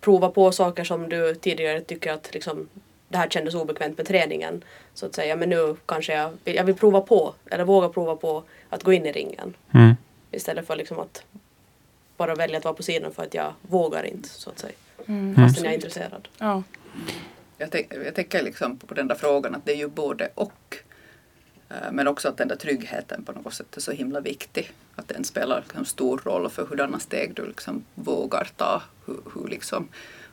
prova 0.00 0.28
på 0.28 0.52
saker 0.52 0.84
som 0.84 1.08
du 1.08 1.34
tidigare 1.34 1.80
tycker 1.80 2.12
att 2.12 2.34
liksom, 2.34 2.68
det 3.08 3.18
här 3.18 3.28
kändes 3.28 3.54
obekvämt 3.54 3.96
med 3.96 4.06
träningen. 4.06 4.64
Så 4.94 5.06
att 5.06 5.14
säga, 5.14 5.36
men 5.36 5.48
nu 5.48 5.76
kanske 5.86 6.14
jag, 6.14 6.32
jag 6.44 6.64
vill 6.64 6.74
prova 6.74 7.00
på, 7.00 7.34
eller 7.50 7.64
våga 7.64 7.88
prova 7.88 8.16
på 8.16 8.44
att 8.70 8.82
gå 8.82 8.92
in 8.92 9.06
i 9.06 9.12
ringen. 9.12 9.54
Mm. 9.74 9.94
Istället 10.30 10.66
för 10.66 10.76
liksom 10.76 10.98
att 10.98 11.22
bara 12.16 12.34
välja 12.34 12.58
att 12.58 12.64
vara 12.64 12.74
på 12.74 12.82
sidan 12.82 13.12
för 13.12 13.22
att 13.22 13.34
jag 13.34 13.52
vågar 13.62 14.02
inte 14.02 14.28
så 14.28 14.50
att 14.50 14.58
säga. 14.58 14.72
Mm. 15.06 15.34
Fastän 15.34 15.64
jag 15.64 15.72
är 15.72 15.74
intresserad. 15.74 16.28
Ja. 16.38 16.62
Jag, 17.58 17.70
tänk, 17.70 17.92
jag 18.04 18.14
tänker 18.14 18.42
liksom 18.42 18.76
på 18.76 18.94
den 18.94 19.08
där 19.08 19.14
frågan 19.14 19.54
att 19.54 19.64
det 19.64 19.72
är 19.72 19.76
ju 19.76 19.88
både 19.88 20.28
och. 20.34 20.76
Eh, 21.68 21.92
Men 21.92 22.08
också 22.08 22.28
att 22.28 22.36
den 22.36 22.48
där 22.48 22.56
tryggheten 22.56 23.24
på 23.24 23.32
något 23.32 23.54
sätt 23.54 23.76
är 23.76 23.80
så 23.80 23.92
himla 23.92 24.20
viktig. 24.20 24.72
Att 24.94 25.08
den 25.08 25.24
spelar 25.24 25.60
liksom 25.60 25.84
stor 25.84 26.20
roll 26.24 26.50
för 26.50 26.66
hurdana 26.66 26.98
steg 26.98 27.34
du 27.34 27.46
liksom 27.46 27.84
vågar 27.94 28.48
ta. 28.56 28.82
Hur, 29.06 29.20
hur, 29.34 29.48
liksom, 29.48 29.88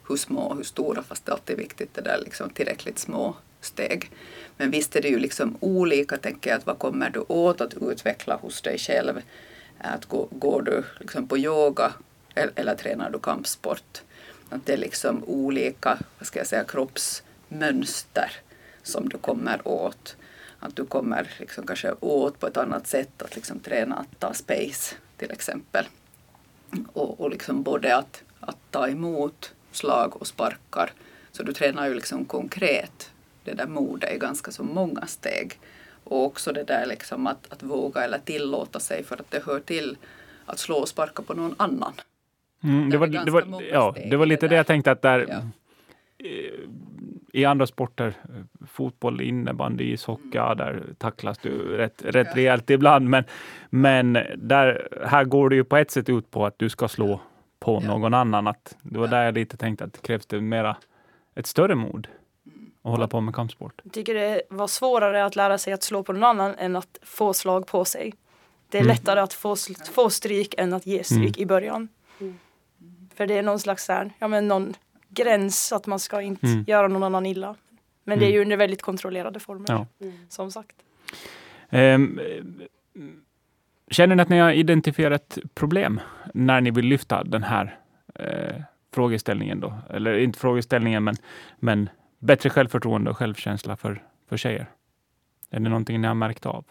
hur 0.07 0.17
små 0.17 0.41
och 0.41 0.55
hur 0.55 0.63
stora, 0.63 1.03
fast 1.03 1.25
det 1.25 1.31
alltid 1.31 1.53
är 1.53 1.63
viktigt 1.63 1.93
det 1.93 2.01
där 2.01 2.21
liksom 2.23 2.49
tillräckligt 2.49 2.99
små 2.99 3.35
steg. 3.61 4.11
Men 4.57 4.71
visst 4.71 4.95
är 4.95 5.01
det 5.01 5.07
ju 5.07 5.19
liksom 5.19 5.57
olika, 5.59 6.17
tänker 6.17 6.49
jag, 6.49 6.57
att 6.57 6.65
vad 6.65 6.79
kommer 6.79 7.09
du 7.09 7.19
åt 7.19 7.61
att 7.61 7.73
utveckla 7.73 8.35
hos 8.35 8.61
dig 8.61 8.77
själv? 8.77 9.21
Att 9.77 10.05
gå, 10.05 10.27
går 10.31 10.61
du 10.61 10.83
liksom 10.99 11.27
på 11.27 11.37
yoga 11.37 11.93
eller, 12.35 12.53
eller 12.55 12.75
tränar 12.75 13.09
du 13.09 13.19
kampsport? 13.19 14.01
Att 14.49 14.65
det 14.65 14.73
är 14.73 14.77
liksom 14.77 15.23
olika, 15.23 15.97
vad 16.19 16.27
ska 16.27 16.39
jag 16.39 16.47
säga, 16.47 16.63
kroppsmönster 16.63 18.31
som 18.83 19.09
du 19.09 19.17
kommer 19.17 19.67
åt. 19.67 20.15
Att 20.59 20.75
du 20.75 20.85
kommer 20.85 21.31
liksom 21.39 21.67
kanske 21.67 21.93
åt 21.99 22.39
på 22.39 22.47
ett 22.47 22.57
annat 22.57 22.87
sätt 22.87 23.21
att 23.21 23.35
liksom 23.35 23.59
träna 23.59 23.95
att 23.95 24.19
ta 24.19 24.33
space 24.33 24.95
till 25.17 25.31
exempel. 25.31 25.85
Och, 26.93 27.19
och 27.19 27.29
liksom 27.29 27.63
både 27.63 27.95
att, 27.95 28.23
att 28.39 28.57
ta 28.71 28.87
emot 28.87 29.53
slag 29.75 30.21
och 30.21 30.27
sparkar. 30.27 30.91
Så 31.31 31.43
du 31.43 31.53
tränar 31.53 31.87
ju 31.87 31.93
liksom 31.93 32.25
konkret 32.25 33.11
det 33.43 33.53
där 33.53 33.67
modet 33.67 34.13
i 34.13 34.17
ganska 34.17 34.51
så 34.51 34.63
många 34.63 35.05
steg. 35.07 35.59
Och 36.03 36.25
också 36.25 36.51
det 36.53 36.63
där 36.63 36.85
liksom 36.85 37.27
att, 37.27 37.53
att 37.53 37.63
våga 37.63 38.03
eller 38.03 38.19
tillåta 38.19 38.79
sig 38.79 39.03
för 39.03 39.15
att 39.15 39.31
det 39.31 39.45
hör 39.45 39.59
till 39.59 39.97
att 40.45 40.59
slå 40.59 40.75
och 40.75 40.87
sparka 40.87 41.23
på 41.23 41.33
någon 41.33 41.55
annan. 41.57 41.93
Mm, 42.63 42.89
det, 42.89 42.97
var, 42.97 43.07
det, 43.07 43.31
var, 43.31 43.63
ja, 43.71 43.95
det 44.09 44.15
var 44.17 44.25
i 44.25 44.29
lite 44.29 44.45
det 44.45 44.49
det 44.49 44.55
jag 44.55 44.67
tänkte 44.67 44.91
att 44.91 45.01
där 45.01 45.25
Ja. 45.29 45.35
eh, 46.27 46.53
i 47.33 47.45
andra 47.45 47.67
sporter, 47.67 48.07
eh, 48.07 48.65
fotboll, 48.67 49.21
innebandy, 49.21 49.83
ishockey, 49.93 50.29
ja, 50.33 50.55
där 50.55 50.83
tacklas 50.97 51.37
du 51.37 51.77
rätt, 51.77 52.01
rätt 52.05 52.27
Ja. 52.31 52.35
rejält 52.35 52.69
ibland. 52.69 53.09
Men, 53.09 53.23
men 53.69 54.13
där, 54.37 54.87
här 55.07 55.23
går 55.23 55.49
det 55.49 55.55
ju 55.55 55.63
på 55.63 55.77
ett 55.77 55.91
sätt 55.91 56.09
ut 56.09 56.31
på 56.31 56.45
att 56.45 56.59
du 56.59 56.69
ska 56.69 56.87
slå 56.87 57.21
på 57.65 57.79
Ja. 57.83 57.87
någon 57.87 58.13
annan. 58.13 58.47
Att 58.47 58.75
det 58.81 58.99
var 58.99 59.07
där 59.07 59.23
jag 59.23 59.33
lite 59.33 59.57
tänkte 59.57 59.83
att 59.85 59.93
det 59.93 60.01
krävs 60.01 60.25
det 60.25 60.41
mera, 60.41 60.77
ett 61.35 61.47
större 61.47 61.75
mod 61.75 62.07
Mm. 62.45 62.71
att 62.81 62.91
hålla 62.91 63.07
på 63.07 63.21
med 63.21 63.35
kampsport. 63.35 63.81
Jag 63.83 63.93
tycker 63.93 64.13
det 64.13 64.41
var 64.49 64.67
svårare 64.67 65.25
att 65.25 65.35
lära 65.35 65.57
sig 65.57 65.73
att 65.73 65.83
slå 65.83 66.03
på 66.03 66.13
någon 66.13 66.23
annan 66.23 66.55
än 66.57 66.75
att 66.75 66.99
få 67.03 67.33
slag 67.33 67.67
på 67.67 67.85
sig. 67.85 68.13
Det 68.69 68.77
är 68.77 68.81
Mm. 68.81 68.95
lättare 68.95 69.19
att 69.19 69.33
få, 69.33 69.55
få 69.91 70.09
stryk 70.09 70.55
än 70.57 70.73
att 70.73 70.85
ge 70.85 71.03
stryk 71.03 71.37
i 71.37 71.45
början. 71.45 71.87
Mm. 72.21 72.37
För 73.15 73.27
det 73.27 73.33
är 73.37 73.43
någon 73.43 73.59
slags 73.59 73.87
här, 73.87 74.11
ja 74.19 74.27
men 74.27 74.47
någon 74.47 74.73
gräns 75.09 75.71
att 75.71 75.87
man 75.87 75.99
ska 75.99 76.21
inte 76.21 76.47
Mm. 76.47 76.63
göra 76.67 76.87
någon 76.87 77.03
annan 77.03 77.25
illa. 77.25 77.55
Men 78.03 78.19
det 78.19 78.25
är 78.25 78.27
Mm. 78.27 78.35
ju 78.35 78.41
under 78.41 78.57
väldigt 78.57 78.81
kontrollerade 78.81 79.39
former, 79.39 79.65
Ja. 79.69 79.87
Mm. 80.01 80.13
som 80.29 80.51
sagt. 80.51 80.75
Ehm, 81.69 82.19
känner 83.91 84.15
ni 84.15 84.21
att 84.21 84.29
ni 84.29 84.39
har 84.39 84.51
identifierat 84.51 85.37
ett 85.37 85.55
problem 85.55 86.01
när 86.33 86.61
ni 86.61 86.71
vill 86.71 86.85
lyfta 86.85 87.23
den 87.23 87.43
här 87.43 87.79
eh, 88.15 88.61
frågeställningen 88.93 89.59
då? 89.59 89.73
Eller 89.89 90.17
inte 90.17 90.39
frågeställningen, 90.39 91.03
men, 91.03 91.15
men 91.59 91.89
bättre 92.19 92.49
självförtroende 92.49 93.09
och 93.09 93.17
självkänsla 93.17 93.77
för, 93.77 94.03
för 94.29 94.37
tjejer? 94.37 94.69
Är 95.49 95.59
det 95.59 95.69
någonting 95.69 96.01
ni 96.01 96.07
har 96.07 96.15
märkt 96.15 96.45
av? 96.45 96.65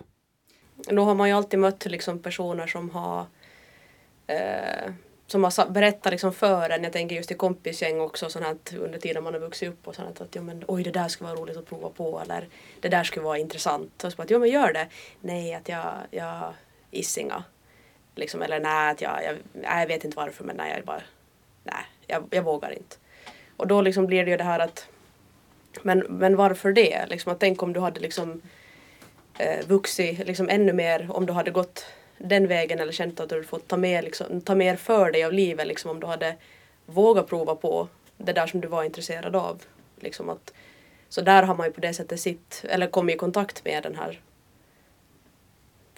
Då 0.76 1.04
har 1.04 1.14
man 1.14 1.28
ju 1.28 1.34
alltid 1.34 1.58
mött 1.58 1.86
liksom 1.86 2.18
personer 2.18 2.66
som 2.66 2.90
har 2.90 3.26
eh, 4.26 4.92
som 5.26 5.44
har 5.44 5.70
berättat 5.70 6.12
liksom 6.12 6.32
för 6.32 6.70
en, 6.70 6.84
jag 6.84 6.92
tänker 6.92 7.16
just 7.16 7.30
i 7.30 7.34
kompisgäng 7.34 8.00
också, 8.00 8.30
sånt 8.30 8.44
här, 8.44 8.78
under 8.78 8.98
tiden 8.98 9.24
man 9.24 9.32
har 9.32 9.40
vuxit 9.40 9.68
upp 9.68 9.88
och 9.88 9.94
sånt 9.94 10.18
här, 10.18 10.26
att 10.26 10.34
ja, 10.34 10.42
men, 10.42 10.64
oj 10.68 10.82
det 10.82 10.90
där 10.90 11.08
skulle 11.08 11.30
vara 11.30 11.40
roligt 11.40 11.56
att 11.56 11.66
prova 11.66 11.90
på 11.90 12.20
eller 12.20 12.48
det 12.80 12.88
där 12.88 13.04
skulle 13.04 13.24
vara 13.24 13.38
intressant. 13.38 14.04
Och 14.04 14.12
så 14.12 14.16
bara, 14.16 14.22
att, 14.22 14.30
jo 14.30 14.38
men 14.38 14.50
gör 14.50 14.72
det. 14.72 14.88
Nej 15.20 15.54
att 15.54 15.68
jag, 15.68 15.94
jag 16.10 16.54
issinga. 16.98 17.44
Liksom, 18.14 18.42
eller 18.42 18.60
nej 18.60 18.90
att 18.90 19.00
jag, 19.00 19.24
jag, 19.24 19.36
nej, 19.52 19.80
jag 19.80 19.86
vet 19.86 20.04
inte 20.04 20.16
varför 20.16 20.44
men 20.44 20.56
nej 20.56 20.72
jag 20.76 20.84
bara, 20.84 21.02
nej 21.62 21.84
jag, 22.06 22.28
jag 22.30 22.42
vågar 22.42 22.70
inte. 22.70 22.96
Och 23.56 23.66
då 23.66 23.80
liksom 23.80 24.06
blir 24.06 24.24
det 24.24 24.30
ju 24.30 24.36
det 24.36 24.44
här 24.44 24.58
att 24.58 24.88
men, 25.82 25.98
men 25.98 26.36
varför 26.36 26.72
det? 26.72 27.06
Liksom, 27.06 27.32
att 27.32 27.40
tänk 27.40 27.62
om 27.62 27.72
du 27.72 27.80
hade 27.80 28.00
liksom 28.00 28.42
eh, 29.38 29.66
vuxit 29.66 30.26
liksom 30.26 30.48
ännu 30.48 30.72
mer 30.72 31.06
om 31.10 31.26
du 31.26 31.32
hade 31.32 31.50
gått 31.50 31.86
den 32.18 32.46
vägen 32.46 32.80
eller 32.80 32.92
känt 32.92 33.20
att 33.20 33.28
du 33.28 33.44
fått 33.44 33.68
ta, 33.68 33.76
med, 33.76 34.04
liksom, 34.04 34.40
ta 34.40 34.54
mer 34.54 34.76
för 34.76 35.10
dig 35.10 35.24
av 35.24 35.32
livet 35.32 35.66
liksom, 35.66 35.90
om 35.90 36.00
du 36.00 36.06
hade 36.06 36.36
vågat 36.86 37.28
prova 37.28 37.54
på 37.54 37.88
det 38.16 38.32
där 38.32 38.46
som 38.46 38.60
du 38.60 38.68
var 38.68 38.84
intresserad 38.84 39.36
av. 39.36 39.62
Liksom 40.00 40.30
att, 40.30 40.52
så 41.08 41.20
där 41.20 41.42
har 41.42 41.54
man 41.54 41.66
ju 41.66 41.72
på 41.72 41.80
det 41.80 41.94
sättet 41.94 42.20
sitt, 42.20 42.64
eller 42.68 42.86
kommit 42.86 43.14
i 43.14 43.18
kontakt 43.18 43.64
med 43.64 43.82
den 43.82 43.94
här 43.94 44.20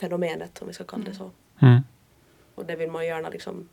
fenomenet 0.00 0.62
om 0.62 0.68
vi 0.68 0.74
ska 0.74 0.84
kalla 0.84 1.04
det 1.04 1.14
så. 1.14 1.30
Mm. 1.58 1.80
Och 2.54 2.66
det 2.66 2.76
vill 2.76 2.90
man 2.90 3.06
gärna 3.06 3.28
liksom 3.28 3.68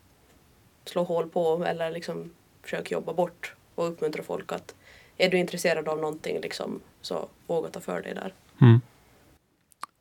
slå 0.85 1.03
hål 1.03 1.29
på 1.29 1.65
eller 1.65 1.91
liksom 1.91 2.31
försöka 2.61 2.93
jobba 2.93 3.13
bort 3.13 3.55
och 3.75 3.87
uppmuntra 3.87 4.23
folk 4.23 4.51
att 4.51 4.75
är 5.17 5.29
du 5.29 5.37
intresserad 5.37 5.87
av 5.87 5.99
någonting 5.99 6.39
liksom, 6.41 6.79
så 7.01 7.27
våga 7.47 7.69
ta 7.69 7.79
för 7.79 8.01
dig 8.01 8.13
där. 8.13 8.33
Mm. 8.61 8.81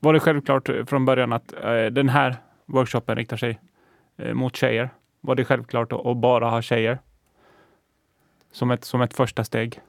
Var 0.01 0.13
det 0.13 0.21
självklart 0.21 0.69
från 0.87 1.05
början 1.05 1.33
att 1.33 1.53
eh, 1.53 1.85
den 1.85 2.09
här 2.09 2.37
workshopen 2.67 3.17
riktar 3.17 3.37
sig 3.37 3.61
eh, 4.17 4.35
mot 4.35 4.57
tjejer? 4.57 4.91
Var 5.21 5.35
det 5.35 5.45
självklart 5.45 5.93
att, 5.93 6.07
att 6.07 6.17
bara 6.17 6.51
ha 6.51 6.63
tjejer? 6.63 6.99
Som 8.53 8.71
ett, 8.71 8.85
som 8.85 9.01
ett 9.01 9.15
första 9.15 9.45
steg? 9.45 9.81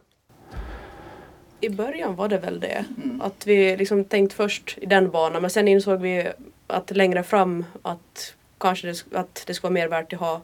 I 1.63 1.69
början 1.69 2.15
var 2.15 2.27
det 2.29 2.37
väl 2.37 2.59
det. 2.59 2.85
Mm. 3.03 3.21
Att 3.21 3.47
vi 3.47 3.77
liksom 3.77 4.05
tänkt 4.05 4.33
först 4.33 4.77
i 4.81 4.85
den 4.85 5.11
banan 5.11 5.41
men 5.41 5.51
sen 5.51 5.67
insåg 5.67 6.01
vi 6.01 6.31
att 6.67 6.91
längre 6.91 7.23
fram 7.23 7.65
att 7.81 8.35
kanske 8.57 8.87
det, 8.87 9.05
att 9.17 9.43
det 9.47 9.53
skulle 9.53 9.69
vara 9.69 9.73
mer 9.73 9.87
värt 9.87 10.13
att 10.13 10.19
ha 10.19 10.41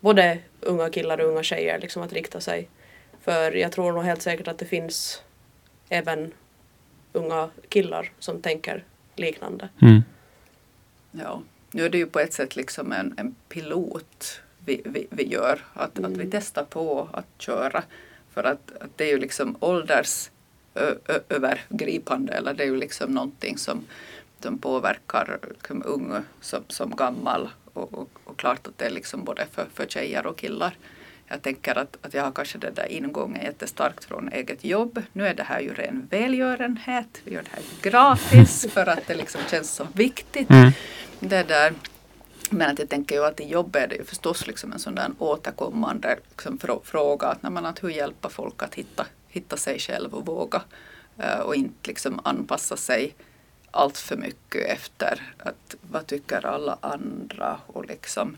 både 0.00 0.38
unga 0.60 0.90
killar 0.90 1.20
och 1.20 1.28
unga 1.28 1.42
tjejer 1.42 1.78
liksom 1.78 2.02
att 2.02 2.12
rikta 2.12 2.40
sig. 2.40 2.68
För 3.22 3.52
jag 3.52 3.72
tror 3.72 3.92
nog 3.92 4.04
helt 4.04 4.22
säkert 4.22 4.48
att 4.48 4.58
det 4.58 4.64
finns 4.64 5.22
även 5.88 6.32
unga 7.12 7.50
killar 7.68 8.12
som 8.18 8.42
tänker 8.42 8.84
liknande. 9.16 9.68
Mm. 9.82 10.02
Ja, 11.10 11.42
nu 11.70 11.84
är 11.84 11.90
det 11.90 11.98
ju 11.98 12.06
på 12.06 12.20
ett 12.20 12.32
sätt 12.32 12.56
liksom 12.56 12.92
en, 12.92 13.14
en 13.16 13.34
pilot 13.48 14.40
vi, 14.64 14.82
vi, 14.84 15.06
vi 15.10 15.28
gör. 15.28 15.60
Att, 15.74 15.98
att 15.98 16.10
vi 16.10 16.14
Mm. 16.14 16.30
testar 16.30 16.64
på 16.64 17.08
att 17.12 17.26
köra. 17.38 17.82
För 18.34 18.44
att, 18.44 18.72
att 18.80 18.90
det 18.96 19.04
är 19.04 19.08
ju 19.08 19.18
liksom 19.18 19.56
ålders 19.60 20.30
övergripande 21.28 22.32
eller 22.32 22.54
det 22.54 22.62
är 22.62 22.66
ju 22.66 22.76
liksom 22.76 23.10
någonting 23.14 23.58
som, 23.58 23.84
som 24.40 24.58
påverkar 24.58 25.38
liksom 25.48 25.82
ung 25.86 26.12
som, 26.40 26.64
som 26.68 26.96
gammal. 26.96 27.48
Och, 27.72 27.94
och, 27.94 28.08
och 28.24 28.36
klart 28.38 28.66
att 28.66 28.78
det 28.78 28.84
är 28.84 28.90
liksom 28.90 29.24
både 29.24 29.46
för, 29.52 29.66
för 29.74 29.86
tjejer 29.86 30.26
och 30.26 30.36
killar. 30.36 30.76
Jag 31.32 31.42
tänker 31.42 31.78
att, 31.78 31.96
att 32.02 32.14
jag 32.14 32.24
har 32.24 32.32
kanske 32.32 32.58
den 32.58 32.74
där 32.74 32.92
ingången 32.92 33.44
jättestarkt 33.44 34.04
från 34.04 34.32
eget 34.32 34.64
jobb. 34.64 35.02
Nu 35.12 35.26
är 35.26 35.34
det 35.34 35.42
här 35.42 35.60
ju 35.60 35.74
ren 35.74 36.06
välgörenhet. 36.10 37.20
Vi 37.24 37.32
gör 37.32 37.42
det 37.42 37.50
här 37.50 37.62
gratis 37.82 38.66
för 38.72 38.86
att 38.86 39.06
det 39.06 39.14
liksom 39.14 39.40
känns 39.50 39.74
så 39.74 39.86
viktigt. 39.92 40.50
Mm. 40.50 40.72
Det 41.20 41.42
där. 41.42 41.72
Men 42.50 42.70
att 42.70 42.78
jag 42.78 42.88
tänker 42.88 43.14
ju 43.14 43.24
att 43.24 43.40
i 43.40 43.48
jobbet 43.48 43.82
är 43.82 43.88
det 43.88 43.94
ju 43.94 44.04
förstås 44.04 44.46
liksom 44.46 44.72
en 44.72 44.78
sån 44.78 44.94
där 44.94 45.10
återkommande 45.18 46.18
liksom 46.30 46.58
frå- 46.58 46.84
fråga. 46.84 47.26
Att, 47.26 47.42
när 47.42 47.50
man, 47.50 47.66
att 47.66 47.82
hur 47.82 47.88
hjälpa 47.88 48.28
folk 48.28 48.62
att 48.62 48.74
hitta, 48.74 49.06
hitta 49.30 49.56
sig 49.56 49.78
själv 49.78 50.14
och 50.14 50.26
våga. 50.26 50.62
Eh, 51.18 51.38
och 51.38 51.54
inte 51.54 51.88
liksom 51.88 52.20
anpassa 52.24 52.76
sig 52.76 53.14
allt 53.70 53.98
för 53.98 54.16
mycket 54.16 54.68
efter 54.68 55.32
att 55.38 55.76
vad 55.80 56.06
tycker 56.06 56.46
alla 56.46 56.78
andra 56.80 57.60
och 57.66 57.86
liksom 57.86 58.36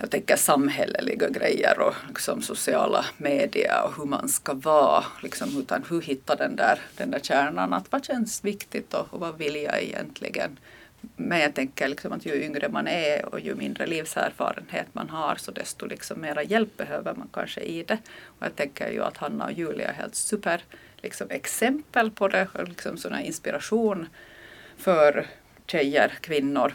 jag 0.00 0.10
tänker 0.10 0.36
samhälleliga 0.36 1.28
grejer 1.28 1.80
och 1.80 1.94
liksom 2.08 2.42
sociala 2.42 3.04
medier 3.16 3.82
och 3.84 3.96
hur 3.96 4.04
man 4.04 4.28
ska 4.28 4.54
vara. 4.54 5.04
Liksom, 5.22 5.58
utan 5.58 5.84
hur 5.90 6.02
hitta 6.02 6.36
den 6.36 6.56
där, 6.56 6.80
den 6.96 7.10
där 7.10 7.20
kärnan 7.20 7.72
att 7.72 7.92
vad 7.92 8.04
känns 8.04 8.44
viktigt 8.44 8.94
och, 8.94 9.06
och 9.14 9.20
vad 9.20 9.38
vill 9.38 9.56
jag 9.56 9.82
egentligen 9.82 10.58
men 11.16 11.38
jag 11.38 11.54
tänker 11.54 11.88
liksom 11.88 12.12
att 12.12 12.26
ju 12.26 12.42
yngre 12.44 12.68
man 12.68 12.88
är 12.88 13.24
och 13.24 13.40
ju 13.40 13.54
mindre 13.54 13.86
livserfarenhet 13.86 14.86
man 14.92 15.08
har 15.08 15.36
så 15.36 15.50
desto 15.50 15.86
liksom 15.86 16.20
mera 16.20 16.42
hjälp 16.42 16.76
behöver 16.76 17.14
man 17.14 17.28
kanske 17.32 17.60
i 17.60 17.82
det. 17.82 17.98
Och 18.24 18.46
jag 18.46 18.56
tänker 18.56 18.90
ju 18.90 19.02
att 19.02 19.16
Hanna 19.16 19.44
och 19.44 19.52
Julia 19.52 19.88
är 19.88 19.92
helt 19.92 20.14
super 20.14 20.62
liksom, 20.96 21.30
exempel 21.30 22.10
på 22.10 22.28
det 22.28 22.48
och 22.52 22.68
liksom 22.68 22.96
sån 22.96 23.20
inspiration 23.20 24.06
för 24.76 25.26
tjejer, 25.66 26.12
kvinnor. 26.20 26.74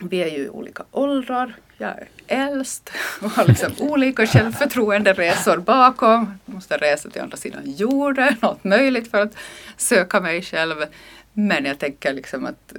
Vi 0.00 0.22
är 0.22 0.28
ju 0.28 0.44
i 0.44 0.48
olika 0.48 0.84
åldrar. 0.90 1.54
Jag 1.78 1.90
är 1.90 2.08
äldst 2.26 2.90
och 3.22 3.30
har 3.30 3.44
liksom 3.44 3.72
olika 3.78 4.26
självförtroenderesor 4.26 5.56
bakom. 5.56 6.38
Jag 6.46 6.54
måste 6.54 6.76
resa 6.76 7.10
till 7.10 7.22
andra 7.22 7.36
sidan 7.36 7.62
jorden, 7.64 8.36
allt 8.40 8.64
möjligt 8.64 9.10
för 9.10 9.20
att 9.20 9.36
söka 9.76 10.20
mig 10.20 10.42
själv. 10.42 10.76
Men 11.32 11.64
jag 11.64 11.78
tänker 11.78 12.12
liksom 12.12 12.46
att 12.46 12.72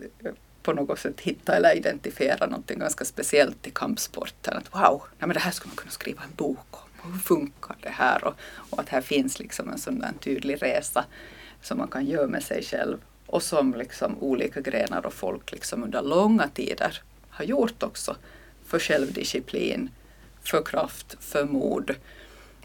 på 0.64 0.74
något 0.74 1.00
sätt 1.00 1.22
hitta 1.22 1.56
eller 1.56 1.76
identifiera 1.76 2.46
någonting 2.46 2.80
ganska 2.80 3.06
speciellt 3.06 3.68
i 3.68 3.72
kampsporten. 3.72 4.58
Att 4.58 4.76
wow, 4.76 5.02
nej 5.20 5.28
men 5.28 5.34
det 5.34 5.40
här 5.40 5.52
skulle 5.52 5.70
man 5.70 5.76
kunna 5.76 5.92
skriva 5.92 6.24
en 6.24 6.36
bok 6.36 6.68
om. 6.72 7.12
Hur 7.14 7.20
funkar 7.20 7.76
det 7.82 7.90
här? 7.90 8.24
Och, 8.24 8.34
och 8.70 8.80
att 8.80 8.90
här 8.90 9.02
finns 9.02 9.40
liksom 9.40 9.70
en 9.70 9.78
sån 9.78 10.00
där 10.00 10.12
tydlig 10.20 10.64
resa 10.64 11.06
som 11.62 11.78
man 11.78 11.88
kan 11.88 12.06
göra 12.06 12.28
med 12.28 12.44
sig 12.44 12.64
själv 12.64 12.98
och 13.26 13.44
som 13.44 13.74
liksom 13.74 14.18
olika 14.20 14.62
grenar 14.62 15.06
och 15.06 15.14
folk 15.14 15.52
liksom 15.52 15.84
under 15.84 16.02
långa 16.02 16.48
tider 16.48 17.02
har 17.30 17.46
gjort 17.46 17.84
också 17.84 18.16
för 18.66 18.80
självdisciplin, 18.80 19.90
för 20.44 20.64
kraft, 20.64 21.18
för 21.20 21.46
mod. 21.46 21.96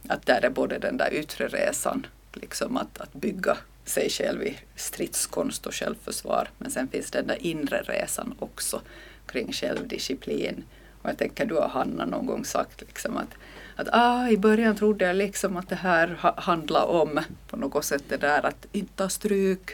Att 0.08 0.26
där 0.26 0.44
är 0.44 0.50
både 0.50 0.78
den 0.78 0.96
där 0.96 1.14
yttre 1.14 1.48
resan, 1.48 2.06
liksom 2.32 2.76
att, 2.76 2.98
att 2.98 3.12
bygga 3.12 3.56
sig 3.88 4.10
själv 4.10 4.42
i 4.42 4.58
stridskonst 4.76 5.66
och 5.66 5.74
självförsvar. 5.74 6.50
Men 6.58 6.70
sen 6.70 6.88
finns 6.88 7.10
den 7.10 7.26
där 7.26 7.46
inre 7.46 7.82
resan 7.82 8.34
också 8.38 8.80
kring 9.26 9.52
självdisciplin. 9.52 10.64
Och 11.02 11.10
jag 11.10 11.18
tänker, 11.18 11.46
du 11.46 11.54
har 11.54 11.68
Hanna 11.68 12.04
någon 12.04 12.26
gång 12.26 12.44
sagt 12.44 12.80
liksom 12.80 13.16
att, 13.16 13.34
att 13.76 13.88
ah, 13.92 14.28
i 14.28 14.36
början 14.36 14.76
trodde 14.76 15.04
jag 15.04 15.16
liksom 15.16 15.56
att 15.56 15.68
det 15.68 15.76
här 15.76 16.18
handlar 16.36 16.86
om 16.86 17.20
på 17.48 17.56
något 17.56 17.84
sätt 17.84 18.04
det 18.08 18.16
där 18.16 18.46
att 18.46 18.66
inte 18.72 18.92
ta 18.96 19.08
stryk. 19.08 19.70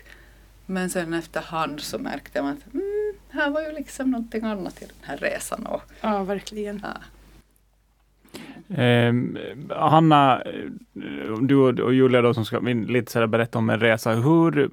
Men 0.66 0.90
sen 0.90 1.14
efterhand 1.14 1.80
så 1.80 1.98
märkte 1.98 2.42
man 2.42 2.52
att 2.52 2.74
mm, 2.74 3.14
här 3.30 3.50
var 3.50 3.60
ju 3.60 3.72
liksom 3.72 4.10
någonting 4.10 4.44
annat 4.44 4.82
i 4.82 4.84
den 4.84 4.96
här 5.00 5.16
resan. 5.16 5.66
Och, 5.66 5.82
ja, 6.00 6.24
verkligen. 6.24 6.80
Ja. 6.82 6.94
Eh, 8.68 9.14
Hanna, 9.68 10.42
du 11.40 11.56
och 11.56 11.94
Julia 11.94 12.22
då 12.22 12.34
som 12.34 12.44
ska 12.44 12.58
lite 12.58 13.12
så 13.12 13.26
berätta 13.26 13.58
om 13.58 13.70
en 13.70 13.80
resa. 13.80 14.12
Hur, 14.12 14.70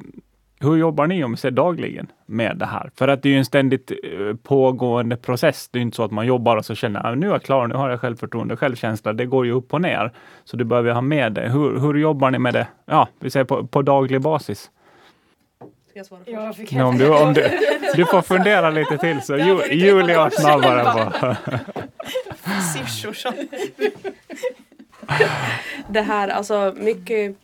hur 0.60 0.75
jobbar 0.75 1.08
ni 1.08 1.24
om 1.24 1.38
sig 1.38 1.51
dagligen 1.51 2.08
med 2.25 2.58
det 2.58 2.65
här? 2.65 2.91
För 2.96 3.08
att 3.08 3.24
det 3.24 3.29
är 3.29 3.31
ju 3.31 3.38
en 3.38 3.46
ständigt 3.46 3.91
eh, 3.91 4.36
pågående 4.43 5.15
process. 5.17 5.69
Det 5.72 5.79
är 5.79 5.81
inte 5.81 5.96
så 5.96 6.03
att 6.03 6.12
man 6.12 6.27
jobbar 6.27 6.58
och 6.58 6.65
så 6.65 6.75
känner 6.75 7.05
att 7.05 7.17
nu 7.17 7.27
är 7.27 7.31
jag 7.31 7.43
klar, 7.43 7.67
nu 7.67 7.75
har 7.75 7.89
jag 7.89 8.01
självförtroende, 8.01 8.58
självkänsla. 8.58 9.13
Det 9.13 9.25
går 9.25 9.46
ju 9.46 9.51
upp 9.51 9.74
och 9.74 9.81
ner. 9.81 10.12
Så 10.43 10.58
du 10.58 10.63
behöver 10.63 10.93
ha 10.93 11.01
med 11.01 11.34
det. 11.34 11.50
Hur, 11.50 11.79
hur 11.79 11.93
jobbar 11.93 12.31
ni 12.31 12.39
med 12.39 12.53
det? 12.53 12.67
Ja, 12.86 13.08
vi 13.19 13.29
säger 13.29 13.46
på, 13.46 13.67
på 13.67 13.81
daglig 13.81 14.22
basis. 14.22 14.72
Jag 16.00 16.06
svara 16.06 16.20
först? 16.20 16.32
Ja, 16.32 16.53
fick 16.53 16.74
om 16.74 16.98
du, 16.98 17.10
om 17.10 17.34
du, 17.34 17.50
du 17.96 18.06
får 18.06 18.22
fundera 18.22 18.70
lite 18.70 18.98
till 18.98 19.22
så 19.22 19.38
Ju, 19.38 19.74
Julia 19.74 20.29
snabbare 20.29 20.84
på. 20.84 21.36
Siffror 22.74 23.13
som... 23.13 23.34
det 25.88 26.01
här, 26.01 26.27
alltså 26.27 26.74
mycket 26.77 27.36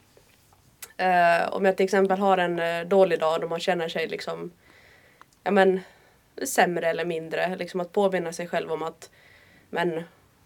eh, 0.97 1.49
om 1.49 1.65
jag 1.65 1.77
till 1.77 1.83
exempel 1.83 2.19
har 2.19 2.37
en 2.37 2.59
eh, 2.59 2.87
dålig 2.87 3.19
dag 3.19 3.41
då 3.41 3.47
man 3.47 3.59
känner 3.59 3.89
sig 3.89 4.07
liksom 4.07 4.51
ja 5.43 5.51
men 5.51 5.79
sämre 6.43 6.89
eller 6.89 7.05
mindre, 7.05 7.55
liksom 7.55 7.79
att 7.79 7.91
påminna 7.91 8.33
sig 8.33 8.47
själv 8.47 8.71
om 8.71 8.83
att 8.83 9.09
men 9.69 10.03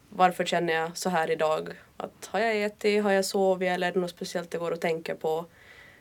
varför 0.10 0.46
känner 0.46 0.74
jag 0.74 0.98
så 0.98 1.10
här 1.10 1.32
idag? 1.32 1.70
Att 1.98 2.30
har 2.32 2.40
jag 2.40 2.64
ätit, 2.64 3.04
har 3.04 3.12
jag 3.12 3.26
sovit 3.26 3.70
eller 3.70 3.88
är 3.88 3.92
det 3.92 4.00
något 4.00 4.10
speciellt 4.10 4.54
jag 4.54 4.62
går 4.62 4.72
och 4.72 4.82
tänker 4.82 5.16
på? 5.16 5.46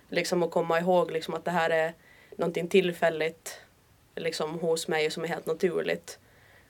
Liksom 0.09 0.43
att 0.43 0.51
komma 0.51 0.81
ihåg 0.81 1.11
liksom 1.11 1.35
att 1.35 1.45
det 1.45 1.51
här 1.51 1.71
är 1.71 1.95
någonting 2.37 2.69
tillfälligt 2.69 3.61
liksom 4.17 4.59
hos 4.59 4.89
mig 4.89 5.11
som 5.11 5.25
är 5.25 5.29
helt 5.29 5.47
naturligt. 5.47 6.19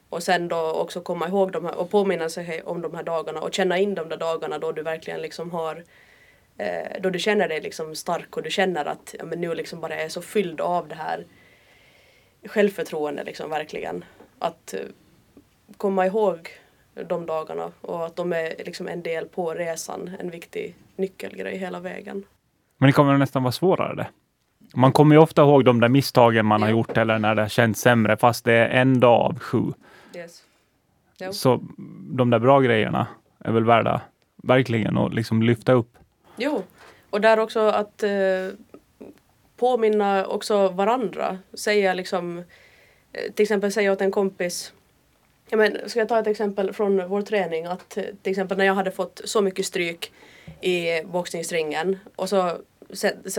Och 0.09 0.23
sen 0.23 0.47
då 0.47 0.71
också 0.71 1.01
komma 1.01 1.27
ihåg 1.27 1.51
de 1.51 1.65
här 1.65 1.75
och 1.75 1.89
påminna 1.89 2.29
sig 2.29 2.63
om 2.63 2.81
de 2.81 2.95
här 2.95 3.03
dagarna 3.03 3.41
och 3.41 3.53
känna 3.53 3.77
in 3.77 3.95
de 3.95 4.09
där 4.09 4.17
dagarna 4.17 4.57
då 4.57 4.71
du 4.71 4.81
verkligen 4.81 5.21
liksom 5.21 5.51
har 5.51 5.83
eh, 6.57 7.01
då 7.01 7.09
du 7.09 7.19
känner 7.19 7.47
dig 7.47 7.61
liksom 7.61 7.95
stark 7.95 8.37
och 8.37 8.43
du 8.43 8.51
känner 8.51 8.85
att 8.85 9.15
ja, 9.19 9.25
men 9.25 9.41
nu 9.41 9.55
liksom 9.55 9.81
bara 9.81 9.95
är 9.95 10.09
så 10.09 10.21
fylld 10.21 10.61
av 10.61 10.87
det 10.87 10.95
här 10.95 11.25
självförtroende 12.45 13.23
liksom 13.23 13.49
verkligen. 13.49 14.05
Att 14.39 14.73
eh, 14.73 14.81
komma 15.77 16.05
ihåg 16.05 16.49
de 17.07 17.25
dagarna 17.25 17.71
och 17.81 18.05
att 18.05 18.15
de 18.15 18.33
är 18.33 18.63
liksom 18.65 18.87
en 18.87 19.03
del 19.03 19.27
på 19.27 19.53
resan, 19.53 20.11
en 20.19 20.29
viktig 20.29 20.75
nyckelgrej 20.95 21.57
hela 21.57 21.79
vägen. 21.79 22.25
Men 22.79 22.87
det 22.87 22.93
kommer 22.93 23.17
nästan 23.17 23.43
vara 23.43 23.51
svårare 23.51 23.95
det. 23.95 24.07
Man 24.75 24.91
kommer 24.91 25.15
ju 25.15 25.21
ofta 25.21 25.41
ihåg 25.41 25.65
de 25.65 25.79
där 25.79 25.89
misstagen 25.89 26.45
man 26.45 26.61
har 26.61 26.69
gjort 26.69 26.97
eller 26.97 27.19
när 27.19 27.35
det 27.35 27.49
känts 27.49 27.81
sämre 27.81 28.17
fast 28.17 28.45
det 28.45 28.53
är 28.53 28.69
en 28.69 28.99
dag 28.99 29.21
av 29.21 29.39
sju. 29.39 29.73
Yes. 30.15 30.43
Så 31.31 31.63
de 32.11 32.29
där 32.29 32.39
bra 32.39 32.59
grejerna 32.59 33.07
är 33.39 33.51
väl 33.51 33.65
värda 33.65 34.01
verkligen 34.43 34.97
att 34.97 35.13
liksom 35.13 35.43
lyfta 35.43 35.73
upp. 35.73 35.97
Jo, 36.37 36.63
och 37.09 37.21
där 37.21 37.39
också 37.39 37.59
att 37.59 38.03
eh, 38.03 38.09
påminna 39.57 40.25
också 40.25 40.69
varandra. 40.69 41.37
Säga 41.53 41.93
liksom, 41.93 42.37
eh, 42.37 43.33
till 43.35 43.43
exempel 43.43 43.71
säga 43.71 43.91
åt 43.91 44.01
en 44.01 44.11
kompis 44.11 44.73
Ja, 45.49 45.57
men, 45.57 45.89
ska 45.89 45.99
jag 45.99 46.09
ta 46.09 46.19
ett 46.19 46.27
exempel 46.27 46.73
från 46.73 47.09
vår 47.09 47.21
träning? 47.21 47.65
Att 47.65 47.97
eh, 47.97 48.03
till 48.21 48.31
exempel 48.31 48.57
när 48.57 48.65
jag 48.65 48.73
hade 48.73 48.91
fått 48.91 49.21
så 49.23 49.41
mycket 49.41 49.65
stryk 49.65 50.11
i 50.61 51.03
boxningsringen 51.03 51.99
och 52.15 52.29
så 52.29 52.57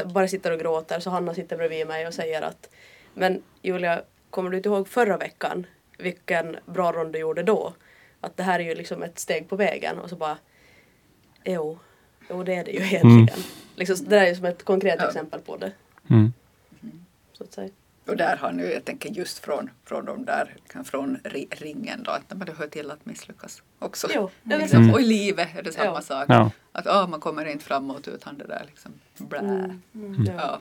bara 0.05 0.29
sitter 0.29 0.53
och 0.53 0.59
gråter 0.59 1.01
så 1.01 1.11
Hanna 1.11 1.35
sitter 1.35 1.57
bredvid 1.57 1.87
mig 1.87 2.07
och 2.07 2.15
säger 2.15 2.43
att 2.43 2.71
Men 3.15 3.43
Julia, 3.63 4.03
kommer 4.31 4.51
du 4.51 4.57
inte 4.57 4.69
ihåg 4.69 4.89
förra 4.89 5.17
veckan 5.17 5.67
vilken 5.99 6.57
bra 6.67 6.93
rond 6.93 7.13
du 7.13 7.19
gjorde 7.19 7.43
då? 7.43 7.75
Att 8.21 8.37
det 8.37 8.43
här 8.43 8.61
är 8.61 8.65
ju 8.65 8.75
liksom 8.75 9.03
ett 9.03 9.19
steg 9.19 9.49
på 9.49 9.57
vägen 9.57 9.99
och 9.99 10.11
så 10.11 10.17
bara 10.17 10.39
Jo, 11.45 11.79
jo 12.31 12.43
det 12.43 12.55
är 12.55 12.65
det 12.65 12.71
ju 12.71 12.79
egentligen. 12.79 13.29
Mm. 13.29 13.43
Liksom, 13.75 13.97
det 14.05 14.17
där 14.17 14.27
är 14.27 14.35
som 14.35 14.45
ett 14.45 14.63
konkret 14.63 14.97
ja. 14.99 15.07
exempel 15.07 15.41
på 15.41 15.57
det. 15.57 15.73
Mm. 16.11 16.33
Så 17.33 17.45
att 17.45 17.53
säga. 17.53 17.71
Och 18.07 18.17
där 18.17 18.37
har 18.37 18.53
nu, 18.53 18.73
jag 18.73 18.85
tänker 18.85 19.11
just 19.11 19.39
från, 19.39 19.71
från 19.85 20.05
de 20.05 20.25
där, 20.25 20.57
från 20.85 21.19
ringen 21.51 22.03
då, 22.03 22.11
att 22.11 22.23
det 22.29 22.53
hör 22.59 22.67
till 22.67 22.91
att 22.91 23.07
misslyckas 23.07 23.63
också. 23.79 24.09
Jo, 24.15 24.31
liksom. 24.43 24.83
mm. 24.83 24.95
Och 24.95 25.01
i 25.01 25.05
livet 25.05 25.49
är 25.59 25.63
det 25.63 25.73
samma 25.73 25.87
ja. 25.87 26.01
sak. 26.01 26.25
Ja. 26.29 26.51
Att 26.73 26.87
oh, 26.87 27.09
man 27.09 27.21
kommer 27.21 27.45
inte 27.47 27.65
framåt 27.65 28.09
utan 28.09 28.39
det 28.39 28.47
där 28.47 28.65
liksom 28.67 28.93
blä. 29.17 29.39
Mm. 29.39 29.83
Mm. 29.95 30.25
Ja. 30.25 30.59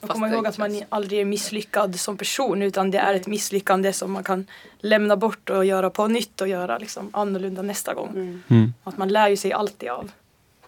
Och 0.00 0.08
komma 0.08 0.28
ihåg 0.28 0.46
att 0.46 0.58
man 0.58 0.82
aldrig 0.88 1.20
är 1.20 1.24
misslyckad 1.24 2.00
som 2.00 2.16
person 2.16 2.62
utan 2.62 2.90
det 2.90 2.98
är 2.98 3.14
ett 3.14 3.26
misslyckande 3.26 3.92
som 3.92 4.12
man 4.12 4.24
kan 4.24 4.46
lämna 4.78 5.16
bort 5.16 5.50
och 5.50 5.64
göra 5.64 5.90
på 5.90 6.08
nytt 6.08 6.40
och 6.40 6.48
göra 6.48 6.78
liksom 6.78 7.10
annorlunda 7.12 7.62
nästa 7.62 7.94
gång. 7.94 8.08
Mm. 8.08 8.42
mm. 8.48 8.74
Att 8.84 8.98
man 8.98 9.08
lär 9.08 9.28
ju 9.28 9.36
sig 9.36 9.52
alltid 9.52 9.88
av, 9.88 10.10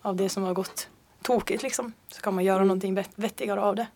av 0.02 0.16
det 0.16 0.28
som 0.28 0.42
har 0.42 0.54
gått 0.54 0.88
tokigt 1.22 1.62
liksom. 1.62 1.92
Så 2.09 2.20
kan 2.20 2.35
man 2.35 2.44
göra 2.44 2.57
mm. 2.57 2.68
någonting 2.68 3.04
vettigare 3.16 3.61
av 3.61 3.76
det. 3.76 3.87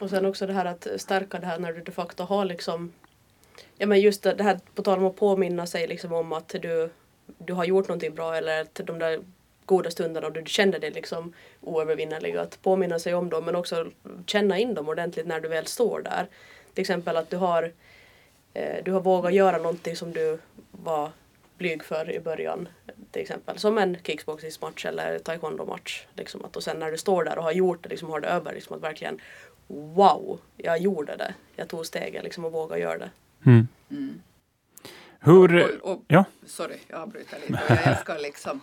Och 0.00 0.10
sen 0.10 0.26
också 0.26 0.46
det 0.46 0.52
här 0.52 0.64
att 0.64 0.86
stärka 0.96 1.38
det 1.38 1.46
här 1.46 1.58
när 1.58 1.72
du 1.72 1.80
de 1.80 1.92
facto 1.92 2.22
har 2.24 2.44
liksom 2.44 2.92
Ja 3.78 3.86
men 3.86 4.00
just 4.00 4.22
det 4.22 4.42
här 4.42 4.60
på 4.74 4.82
tal 4.82 4.98
om 4.98 5.06
att 5.06 5.16
påminna 5.16 5.66
sig 5.66 5.86
liksom 5.86 6.12
om 6.12 6.32
att 6.32 6.48
du, 6.48 6.90
du 7.38 7.52
har 7.52 7.64
gjort 7.64 7.88
någonting 7.88 8.14
bra 8.14 8.36
eller 8.36 8.60
att 8.60 8.74
de 8.74 8.98
där 8.98 9.20
goda 9.64 9.90
stunderna 9.90 10.30
då 10.30 10.40
du 10.40 10.46
kände 10.46 10.78
dig 10.78 10.90
liksom 10.90 11.32
oövervinnerlig, 11.60 12.36
Att 12.36 12.62
påminna 12.62 12.98
sig 12.98 13.14
om 13.14 13.30
dem 13.30 13.44
men 13.44 13.56
också 13.56 13.90
känna 14.26 14.58
in 14.58 14.74
dem 14.74 14.88
ordentligt 14.88 15.26
när 15.26 15.40
du 15.40 15.48
väl 15.48 15.66
står 15.66 16.00
där. 16.00 16.26
Till 16.74 16.80
exempel 16.80 17.16
att 17.16 17.30
du 17.30 17.36
har, 17.36 17.72
eh, 18.54 18.84
du 18.84 18.92
har 18.92 19.00
vågat 19.00 19.34
göra 19.34 19.58
någonting 19.58 19.96
som 19.96 20.12
du 20.12 20.38
var 20.70 21.10
blyg 21.58 21.84
för 21.84 22.10
i 22.10 22.20
början. 22.20 22.68
Till 23.10 23.22
exempel 23.22 23.58
som 23.58 23.78
en 23.78 23.96
kickboxningsmatch 24.02 24.86
eller 24.86 25.18
taekwondo-match. 25.18 26.06
Liksom 26.16 26.44
att, 26.44 26.56
och 26.56 26.62
sen 26.62 26.78
när 26.78 26.90
du 26.90 26.98
står 26.98 27.24
där 27.24 27.38
och 27.38 27.44
har 27.44 27.52
gjort 27.52 27.82
det, 27.82 27.88
liksom 27.88 28.10
har 28.10 28.20
det 28.20 28.28
över, 28.28 28.54
liksom 28.54 28.76
att 28.76 28.82
verkligen 28.82 29.20
wow, 29.68 30.38
jag 30.56 30.78
gjorde 30.78 31.16
det. 31.16 31.34
Jag 31.56 31.68
tog 31.68 31.86
steget 31.86 32.24
liksom 32.24 32.44
och 32.44 32.52
vågade 32.52 32.80
göra 32.80 32.98
det. 32.98 33.10
Mm. 33.46 33.68
Mm. 33.90 34.22
Hur... 35.20 35.80
Och, 35.82 35.92
och, 35.92 36.04
ja. 36.08 36.24
Sorry, 36.46 36.76
jag 36.88 37.00
avbryter 37.00 37.38
lite. 37.40 37.62
Jag 37.68 37.86
älskar 37.86 38.18
liksom 38.18 38.60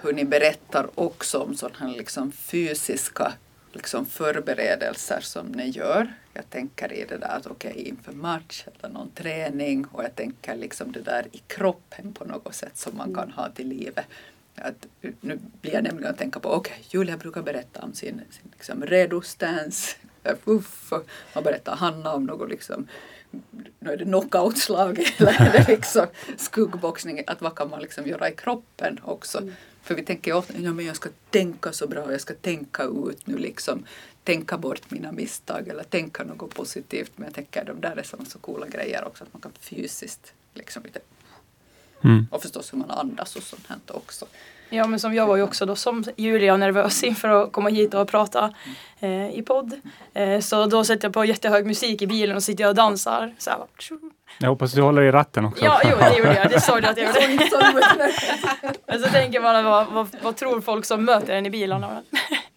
hur 0.00 0.12
ni 0.12 0.24
berättar 0.24 0.90
också 0.94 1.38
om 1.38 1.54
sådana 1.54 1.92
liksom 1.92 2.32
fysiska 2.32 3.32
liksom 3.72 4.06
förberedelser 4.06 5.20
som 5.20 5.46
ni 5.46 5.68
gör. 5.68 6.12
Jag 6.34 6.50
tänker 6.50 6.92
i 6.92 7.04
det 7.08 7.16
där 7.16 7.36
att 7.36 7.46
okej 7.46 7.70
okay, 7.70 7.82
inför 7.82 8.12
match 8.12 8.64
eller 8.66 8.94
någon 8.94 9.10
träning 9.10 9.86
och 9.92 10.04
jag 10.04 10.14
tänker 10.16 10.56
liksom 10.56 10.92
det 10.92 11.00
där 11.00 11.26
i 11.32 11.38
kroppen 11.38 12.12
på 12.12 12.24
något 12.24 12.54
sätt 12.54 12.76
som 12.76 12.96
man 12.96 13.14
kan 13.14 13.30
ha 13.30 13.48
till 13.48 13.68
livet. 13.68 14.06
Att, 14.54 14.86
nu 15.20 15.38
blir 15.60 15.72
jag 15.72 15.84
nämligen 15.84 16.10
att 16.10 16.18
tänka 16.18 16.40
på, 16.40 16.48
okej, 16.48 16.72
okay, 16.72 16.84
Julia 16.90 17.16
brukar 17.16 17.42
berätta 17.42 17.82
om 17.82 17.94
sin, 17.94 18.20
sin 18.30 18.50
liksom, 18.52 18.84
redo-stance 18.84 19.96
uff, 20.44 20.92
man 21.34 21.44
berättar 21.44 21.76
Hanna 21.76 22.12
om 22.12 22.24
något 22.24 22.48
liksom 22.50 22.88
nu 23.78 23.92
är 23.92 23.96
det 23.96 24.04
knockoutslag 24.04 24.98
eller 25.18 25.66
liksom 25.68 26.06
skuggboxning, 26.36 27.22
att 27.26 27.40
vad 27.40 27.54
kan 27.54 27.70
man 27.70 27.80
liksom 27.80 28.06
göra 28.06 28.28
i 28.28 28.34
kroppen 28.34 29.00
också. 29.04 29.38
Mm. 29.38 29.54
För 29.82 29.94
vi 29.94 30.02
tänker 30.02 30.32
ofta, 30.32 30.54
ja 30.58 30.72
men 30.72 30.86
jag 30.86 30.96
ska 30.96 31.08
tänka 31.30 31.72
så 31.72 31.86
bra, 31.86 32.12
jag 32.12 32.20
ska 32.20 32.34
tänka 32.34 32.82
ut 32.82 33.26
nu 33.26 33.38
liksom, 33.38 33.86
tänka 34.24 34.58
bort 34.58 34.90
mina 34.90 35.12
misstag 35.12 35.68
eller 35.68 35.82
tänka 35.82 36.24
något 36.24 36.54
positivt. 36.54 37.12
Men 37.16 37.24
jag 37.24 37.34
tänker 37.34 37.64
de 37.64 37.80
där 37.80 37.96
är 37.96 38.02
så 38.02 38.38
coola 38.38 38.66
grejer 38.66 39.04
också, 39.04 39.24
att 39.24 39.32
man 39.32 39.40
kan 39.40 39.52
fysiskt 39.60 40.32
liksom 40.54 40.82
lite 40.82 41.00
Mm. 42.04 42.26
Och 42.30 42.42
förstås 42.42 42.72
hur 42.72 42.78
man 42.78 42.90
andas 42.90 43.36
och 43.36 43.42
sånt 43.42 43.66
här 43.68 43.78
också. 43.88 44.26
Ja 44.70 44.86
men 44.86 45.00
som 45.00 45.14
jag 45.14 45.26
var 45.26 45.36
ju 45.36 45.42
också 45.42 45.66
då 45.66 45.76
som 45.76 46.04
Julia 46.16 46.56
nervös 46.56 47.02
inför 47.02 47.28
att 47.28 47.52
komma 47.52 47.68
hit 47.68 47.94
och 47.94 48.08
prata 48.08 48.54
eh, 49.00 49.30
i 49.30 49.42
podd. 49.46 49.80
Eh, 50.14 50.40
så 50.40 50.66
då 50.66 50.84
sätter 50.84 51.08
jag 51.08 51.14
på 51.14 51.24
jättehög 51.24 51.66
musik 51.66 52.02
i 52.02 52.06
bilen 52.06 52.36
och 52.36 52.42
sitter 52.42 52.64
jag 52.64 52.68
och 52.68 52.76
dansar. 52.76 53.34
Så 53.38 53.50
här, 53.50 53.58
jag 54.38 54.48
hoppas 54.48 54.72
du 54.72 54.82
håller 54.82 55.02
i 55.02 55.12
ratten 55.12 55.44
också. 55.44 55.64
Ja, 55.64 55.80
jo, 55.84 55.96
det 56.00 56.16
gjorde 56.16 56.34
jag. 56.34 56.50
Det 56.50 56.60
såg 56.60 56.82
du 56.82 56.88
att 56.88 56.98
jag 56.98 57.06
gjorde. 57.30 58.12
men 58.86 59.00
så 59.00 59.08
tänker 59.08 59.40
man, 59.40 59.64
vad, 59.64 59.86
vad, 59.86 60.08
vad 60.22 60.36
tror 60.36 60.60
folk 60.60 60.84
som 60.84 61.04
möter 61.04 61.34
en 61.34 61.46
i 61.46 61.50
bilarna? 61.50 62.02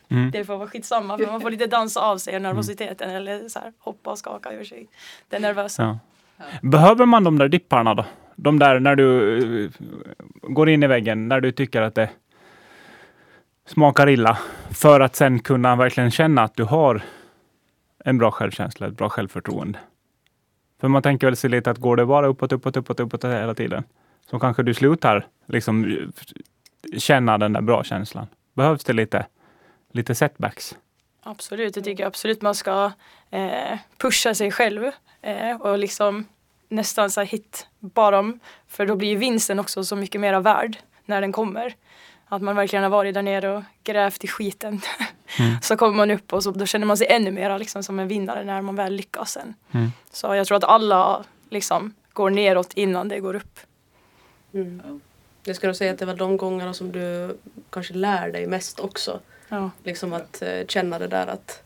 Mm. 0.09 0.31
Det 0.31 0.45
får 0.45 0.57
vara 0.57 0.69
skitsamma 0.69 1.17
för 1.17 1.25
man 1.25 1.41
får 1.41 1.51
lite 1.51 1.67
dansa 1.67 2.01
av 2.01 2.17
sig 2.17 2.39
nervositeten 2.39 3.09
mm. 3.09 3.21
eller 3.21 3.49
så 3.49 3.59
här, 3.59 3.73
hoppa 3.79 4.09
och 4.09 4.17
skaka 4.17 4.51
ur 4.51 4.63
sig. 4.63 4.87
Det 5.29 5.35
är 5.35 5.39
nervösa. 5.39 5.99
Ja. 6.37 6.45
Behöver 6.61 7.05
man 7.05 7.23
de 7.23 7.37
där 7.37 7.47
dipparna 7.47 7.93
då? 7.93 8.05
De 8.43 8.59
där 8.59 8.79
när 8.79 8.95
du 8.95 9.63
eh, 9.63 9.71
går 10.41 10.69
in 10.69 10.83
i 10.83 10.87
väggen, 10.87 11.27
när 11.27 11.41
du 11.41 11.51
tycker 11.51 11.81
att 11.81 11.95
det 11.95 12.09
smakar 13.65 14.09
illa, 14.09 14.37
för 14.71 14.99
att 14.99 15.15
sen 15.15 15.39
kunna 15.39 15.75
verkligen 15.75 16.11
känna 16.11 16.43
att 16.43 16.55
du 16.55 16.63
har 16.63 17.01
en 18.05 18.17
bra 18.17 18.31
självkänsla, 18.31 18.87
ett 18.87 18.97
bra 18.97 19.09
självförtroende. 19.09 19.79
För 20.79 20.87
man 20.87 21.01
tänker 21.01 21.27
väl 21.27 21.35
sig 21.35 21.49
lite 21.49 21.71
att 21.71 21.77
går 21.77 21.95
det 21.95 22.05
bara 22.05 22.27
uppåt, 22.27 22.51
uppåt, 22.51 22.77
uppåt, 22.77 22.99
uppåt 22.99 23.23
hela 23.23 23.53
tiden, 23.53 23.83
så 24.29 24.39
kanske 24.39 24.63
du 24.63 24.73
slutar 24.73 25.27
liksom 25.45 25.85
eh, 25.85 26.99
känna 26.99 27.37
den 27.37 27.53
där 27.53 27.61
bra 27.61 27.83
känslan. 27.83 28.27
Behövs 28.53 28.83
det 28.83 28.93
lite, 28.93 29.25
lite 29.91 30.15
setbacks? 30.15 30.77
Absolut, 31.23 31.73
det 31.73 31.81
tycker 31.81 32.03
jag 32.03 32.07
absolut 32.07 32.41
man 32.41 32.55
ska 32.55 32.91
eh, 33.29 33.79
pusha 33.97 34.33
sig 34.33 34.51
själv 34.51 34.91
eh, 35.21 35.61
och 35.61 35.77
liksom 35.77 36.25
nästan 36.71 37.11
så 37.11 37.19
här 37.19 37.27
hit 37.27 37.67
bottom. 37.79 38.39
För 38.67 38.85
då 38.85 38.95
blir 38.95 39.17
vinsten 39.17 39.59
också 39.59 39.83
så 39.83 39.95
mycket 39.95 40.21
mera 40.21 40.39
värd 40.39 40.77
när 41.05 41.21
den 41.21 41.31
kommer. 41.31 41.75
Att 42.25 42.41
man 42.41 42.55
verkligen 42.55 42.83
har 42.83 42.89
varit 42.89 43.13
där 43.13 43.21
nere 43.21 43.49
och 43.49 43.63
grävt 43.83 44.23
i 44.23 44.27
skiten. 44.27 44.81
Mm. 45.39 45.55
så 45.61 45.77
kommer 45.77 45.97
man 45.97 46.11
upp 46.11 46.33
och 46.33 46.43
så, 46.43 46.51
då 46.51 46.65
känner 46.65 46.85
man 46.85 46.97
sig 46.97 47.07
ännu 47.09 47.31
mer 47.31 47.59
liksom, 47.59 47.83
som 47.83 47.99
en 47.99 48.07
vinnare 48.07 48.43
när 48.43 48.61
man 48.61 48.75
väl 48.75 48.93
lyckas 48.93 49.31
sen. 49.31 49.53
Mm. 49.71 49.91
Så 50.11 50.35
jag 50.35 50.47
tror 50.47 50.57
att 50.57 50.63
alla 50.63 51.25
liksom, 51.49 51.93
går 52.13 52.29
neråt 52.29 52.73
innan 52.73 53.07
det 53.07 53.19
går 53.19 53.35
upp. 53.35 53.59
Mm. 54.53 55.01
Jag 55.43 55.55
skulle 55.55 55.73
säga 55.73 55.91
att 55.91 55.99
det 55.99 56.05
var 56.05 56.15
de 56.15 56.37
gångerna 56.37 56.73
som 56.73 56.91
du 56.91 57.37
kanske 57.69 57.93
lär 57.93 58.31
dig 58.31 58.47
mest 58.47 58.79
också. 58.79 59.19
Ja. 59.49 59.71
Liksom 59.83 60.13
att 60.13 60.43
uh, 60.45 60.65
känna 60.67 60.99
det 60.99 61.07
där 61.07 61.27
att, 61.27 61.63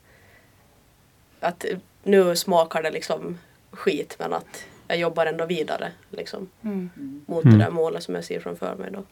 att 1.40 1.66
nu 2.04 2.36
smakar 2.36 2.84
det 2.84 2.92
liksom 2.92 3.38
skit 3.72 4.16
men 4.20 4.34
att 4.34 4.66
jag 4.88 4.98
jobbar 4.98 5.26
ändå 5.26 5.46
vidare 5.46 5.92
liksom, 6.12 6.50
mm. 6.62 6.90
mot 7.26 7.44
mm. 7.44 7.58
det 7.58 7.66
där 7.66 7.72
målet 7.72 8.04
som 8.04 8.16
jag 8.16 8.24
ser 8.24 8.40
framför 8.40 8.76
mig. 8.76 8.92
Då. 8.92 9.04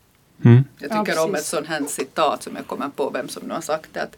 Mm. 0.45 0.63
Jag 0.79 0.91
tycker 0.91 1.13
ja, 1.15 1.23
om 1.23 1.35
ett 1.35 1.45
sånt 1.45 1.67
här 1.67 1.83
citat 1.85 2.43
som 2.43 2.55
jag 2.55 2.67
kommer 2.67 2.89
på 2.89 3.09
vem 3.09 3.29
som 3.29 3.47
nu 3.47 3.53
har 3.53 3.61
sagt 3.61 3.89
det. 3.93 4.01
Att, 4.01 4.17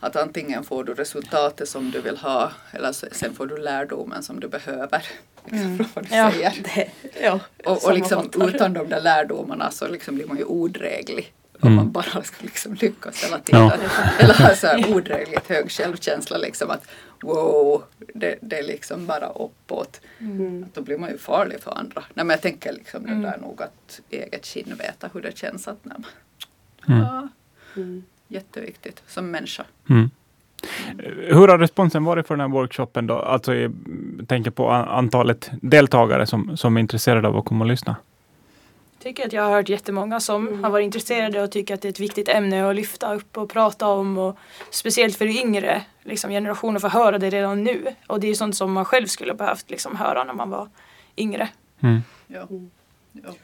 att 0.00 0.16
antingen 0.16 0.64
får 0.64 0.84
du 0.84 0.94
resultatet 0.94 1.68
som 1.68 1.90
du 1.90 2.00
vill 2.00 2.16
ha 2.16 2.52
eller 2.72 2.92
sen 2.92 3.34
får 3.34 3.46
du 3.46 3.56
lärdomen 3.56 4.22
som 4.22 4.40
du 4.40 4.48
behöver. 4.48 5.06
Liksom, 5.44 5.72
mm. 5.72 5.86
vad 5.94 6.04
du 6.04 6.14
ja, 6.14 6.32
säger. 6.32 6.52
Det, 6.74 6.90
ja, 7.22 7.40
och, 7.64 7.84
och 7.84 7.94
liksom, 7.94 8.30
utan 8.48 8.72
de 8.72 8.88
där 8.88 9.00
lärdomarna 9.00 9.70
så 9.70 9.88
liksom 9.88 10.14
blir 10.14 10.26
man 10.26 10.36
ju 10.36 10.44
odräglig. 10.44 11.32
Om 11.64 11.72
mm. 11.72 11.76
man 11.76 11.92
bara 11.92 12.22
ska 12.22 12.36
liksom 12.40 12.74
lyckas 12.74 13.24
hela 13.24 13.38
tiden. 13.38 13.60
Ja. 13.60 13.72
Eller 14.18 14.34
ha 14.34 14.54
så 14.54 14.66
här 14.66 14.96
odrägligt 14.96 15.48
hög 15.48 15.70
självkänsla. 15.70 16.36
Liksom 16.36 16.70
att 16.70 16.86
wow, 17.22 17.82
det, 18.14 18.38
det 18.40 18.58
är 18.58 18.62
liksom 18.62 19.06
bara 19.06 19.26
uppåt. 19.26 20.00
Mm. 20.18 20.66
Då 20.74 20.82
blir 20.82 20.98
man 20.98 21.10
ju 21.10 21.18
farlig 21.18 21.60
för 21.60 21.78
andra. 21.78 22.04
Nej, 22.14 22.26
men 22.26 22.30
jag 22.30 22.42
tänker 22.42 22.72
liksom 22.72 23.06
mm. 23.06 23.22
det 23.22 23.30
där 23.30 23.38
nog 23.38 23.62
att 23.62 24.00
eget 24.10 24.44
kinn 24.44 24.74
veta 24.78 25.08
hur 25.12 25.22
det 25.22 25.38
känns 25.38 25.68
att 25.68 25.84
när 25.84 25.96
man, 25.98 26.10
mm. 26.88 27.06
ja, 27.06 27.28
mm. 27.76 28.02
Jätteviktigt 28.28 29.02
som 29.06 29.30
människa. 29.30 29.64
Mm. 29.90 30.10
Hur 31.16 31.48
har 31.48 31.58
responsen 31.58 32.04
varit 32.04 32.26
för 32.26 32.34
den 32.34 32.40
här 32.40 32.48
workshopen 32.48 33.06
då? 33.06 33.14
Alltså 33.14 33.54
jag 33.54 33.72
tänker 34.28 34.50
på 34.50 34.70
antalet 34.70 35.50
deltagare 35.62 36.26
som, 36.26 36.56
som 36.56 36.76
är 36.76 36.80
intresserade 36.80 37.28
av 37.28 37.36
att 37.36 37.44
komma 37.44 37.64
och 37.64 37.68
lyssna 37.68 37.96
tycker 39.04 39.26
att 39.26 39.32
jag 39.32 39.42
har 39.42 39.50
hört 39.50 39.68
jättemånga 39.68 40.20
som 40.20 40.48
mm. 40.48 40.64
har 40.64 40.70
varit 40.70 40.84
intresserade 40.84 41.42
och 41.42 41.50
tycker 41.50 41.74
att 41.74 41.82
det 41.82 41.88
är 41.88 41.90
ett 41.90 42.00
viktigt 42.00 42.28
ämne 42.28 42.70
att 42.70 42.76
lyfta 42.76 43.14
upp 43.14 43.36
och 43.36 43.50
prata 43.50 43.86
om. 43.86 44.18
Och 44.18 44.38
speciellt 44.70 45.16
för 45.16 45.26
yngre 45.26 45.82
liksom, 46.02 46.30
generationer 46.30 46.80
får 46.80 46.88
höra 46.88 47.18
det 47.18 47.30
redan 47.30 47.64
nu. 47.64 47.86
Och 48.06 48.20
det 48.20 48.26
är 48.26 48.34
sånt 48.34 48.56
som 48.56 48.72
man 48.72 48.84
själv 48.84 49.06
skulle 49.06 49.34
behövt 49.34 49.70
liksom, 49.70 49.96
höra 49.96 50.24
när 50.24 50.34
man 50.34 50.50
var 50.50 50.68
yngre. 51.16 51.48
Mm. 51.80 52.02
Ja. 52.26 52.48
ja. 53.12 53.34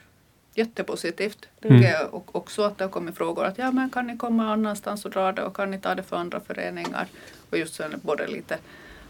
Jättepositivt. 0.55 1.45
Mm. 1.61 2.07
Och 2.11 2.35
också 2.35 2.63
att 2.63 2.77
det 2.77 2.83
har 2.83 2.91
kommit 2.91 3.17
frågor 3.17 3.45
att 3.45 3.57
ja 3.57 3.71
men 3.71 3.89
kan 3.89 4.07
ni 4.07 4.17
komma 4.17 4.53
annanstans 4.53 5.05
och 5.05 5.11
dra 5.11 5.31
det 5.31 5.43
och 5.43 5.55
kan 5.55 5.71
ni 5.71 5.79
ta 5.79 5.95
det 5.95 6.03
för 6.03 6.17
andra 6.17 6.39
föreningar. 6.39 7.07
Och 7.49 7.57
just 7.57 7.73
så 7.73 7.83
både 8.01 8.27
lite 8.27 8.57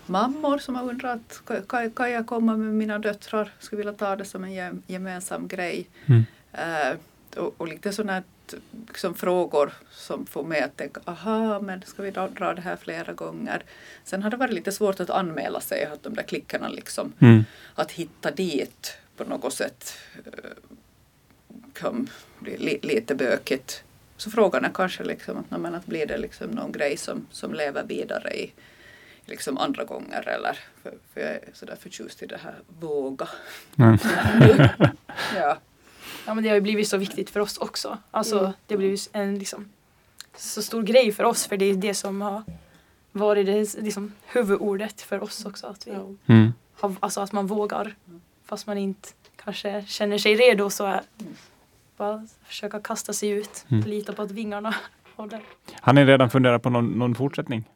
mammor 0.05 0.57
som 0.57 0.75
har 0.75 0.89
undrat 0.89 1.41
kan, 1.67 1.91
kan 1.91 2.11
jag 2.11 2.27
komma 2.27 2.57
med 2.57 2.73
mina 2.73 2.99
döttrar, 2.99 3.51
skulle 3.59 3.77
vilja 3.77 3.93
ta 3.93 4.15
det 4.15 4.25
som 4.25 4.43
en 4.43 4.83
gemensam 4.87 5.47
grej. 5.47 5.87
Mm. 6.05 6.25
Uh, 6.53 6.97
och, 7.37 7.53
och 7.57 7.67
lite 7.67 7.93
sådana 7.93 8.23
liksom, 8.87 9.13
frågor 9.13 9.73
som 9.91 10.25
får 10.25 10.43
mig 10.43 10.61
att 10.61 10.77
tänka, 10.77 11.01
aha, 11.05 11.59
men 11.59 11.81
ska 11.85 12.03
vi 12.03 12.11
dra, 12.11 12.27
dra 12.27 12.53
det 12.53 12.61
här 12.61 12.75
flera 12.75 13.13
gånger? 13.13 13.63
Sen 14.03 14.23
har 14.23 14.29
det 14.29 14.37
varit 14.37 14.53
lite 14.53 14.71
svårt 14.71 14.99
att 14.99 15.09
anmäla 15.09 15.61
sig, 15.61 15.85
att 15.85 16.03
de 16.03 16.13
där 16.13 16.23
klickarna 16.23 16.69
liksom, 16.69 17.13
mm. 17.19 17.43
att 17.75 17.91
hitta 17.91 18.31
dit 18.31 18.97
på 19.17 19.23
något 19.23 19.53
sätt 19.53 19.97
uh, 20.17 20.33
kan 21.73 22.09
bli 22.39 22.57
li, 22.57 22.79
lite 22.81 23.15
bökigt. 23.15 23.83
Så 24.17 24.31
frågan 24.31 24.65
är 24.65 24.71
kanske 24.73 25.03
liksom 25.03 25.37
att, 25.37 25.59
men, 25.59 25.75
att 25.75 25.85
blir 25.85 26.05
det 26.05 26.17
liksom 26.17 26.49
någon 26.49 26.71
grej 26.71 26.97
som, 26.97 27.27
som 27.31 27.53
lever 27.53 27.83
vidare 27.83 28.33
i, 28.33 28.53
liksom 29.25 29.57
andra 29.57 29.83
gånger 29.83 30.27
eller 30.27 30.59
för, 30.83 30.93
för 31.13 31.21
jag 31.21 31.29
är 31.29 31.41
sådär 31.53 31.75
förtjust 31.75 32.23
i 32.23 32.25
det 32.25 32.37
här 32.37 32.55
våga. 32.79 33.29
Mm. 33.77 33.97
ja. 35.35 35.57
Ja 36.25 36.33
men 36.33 36.43
det 36.43 36.49
har 36.49 36.55
ju 36.55 36.61
blivit 36.61 36.87
så 36.87 36.97
viktigt 36.97 37.29
för 37.29 37.39
oss 37.39 37.57
också. 37.57 37.97
Alltså 38.11 38.39
mm. 38.39 38.51
det 38.67 38.73
har 38.73 38.79
blivit 38.79 39.09
en 39.13 39.39
liksom 39.39 39.69
så 40.35 40.61
stor 40.61 40.83
grej 40.83 41.11
för 41.11 41.23
oss 41.23 41.47
för 41.47 41.57
det 41.57 41.65
är 41.65 41.75
det 41.75 41.93
som 41.93 42.21
har 42.21 42.43
varit 43.11 43.45
det 43.45 43.83
liksom, 43.83 44.13
huvudordet 44.25 45.01
för 45.01 45.23
oss 45.23 45.45
också. 45.45 45.67
Att, 45.67 45.87
vi 45.87 45.91
mm. 46.33 46.53
har, 46.73 46.95
alltså 46.99 47.21
att 47.21 47.31
man 47.31 47.47
vågar 47.47 47.95
fast 48.45 48.67
man 48.67 48.77
inte 48.77 49.09
kanske 49.35 49.83
känner 49.87 50.17
sig 50.17 50.35
redo 50.35 50.69
så 50.69 50.85
är 50.85 51.01
bara 51.97 52.27
försöka 52.43 52.79
kasta 52.79 53.13
sig 53.13 53.29
ut, 53.29 53.65
mm. 53.69 53.83
lita 53.83 54.13
på 54.13 54.21
att 54.21 54.31
vingarna 54.31 54.75
håller. 55.15 55.41
Har 55.81 55.93
ni 55.93 56.05
redan 56.05 56.29
funderat 56.29 56.63
på 56.63 56.69
någon, 56.69 56.87
någon 56.87 57.15
fortsättning? 57.15 57.69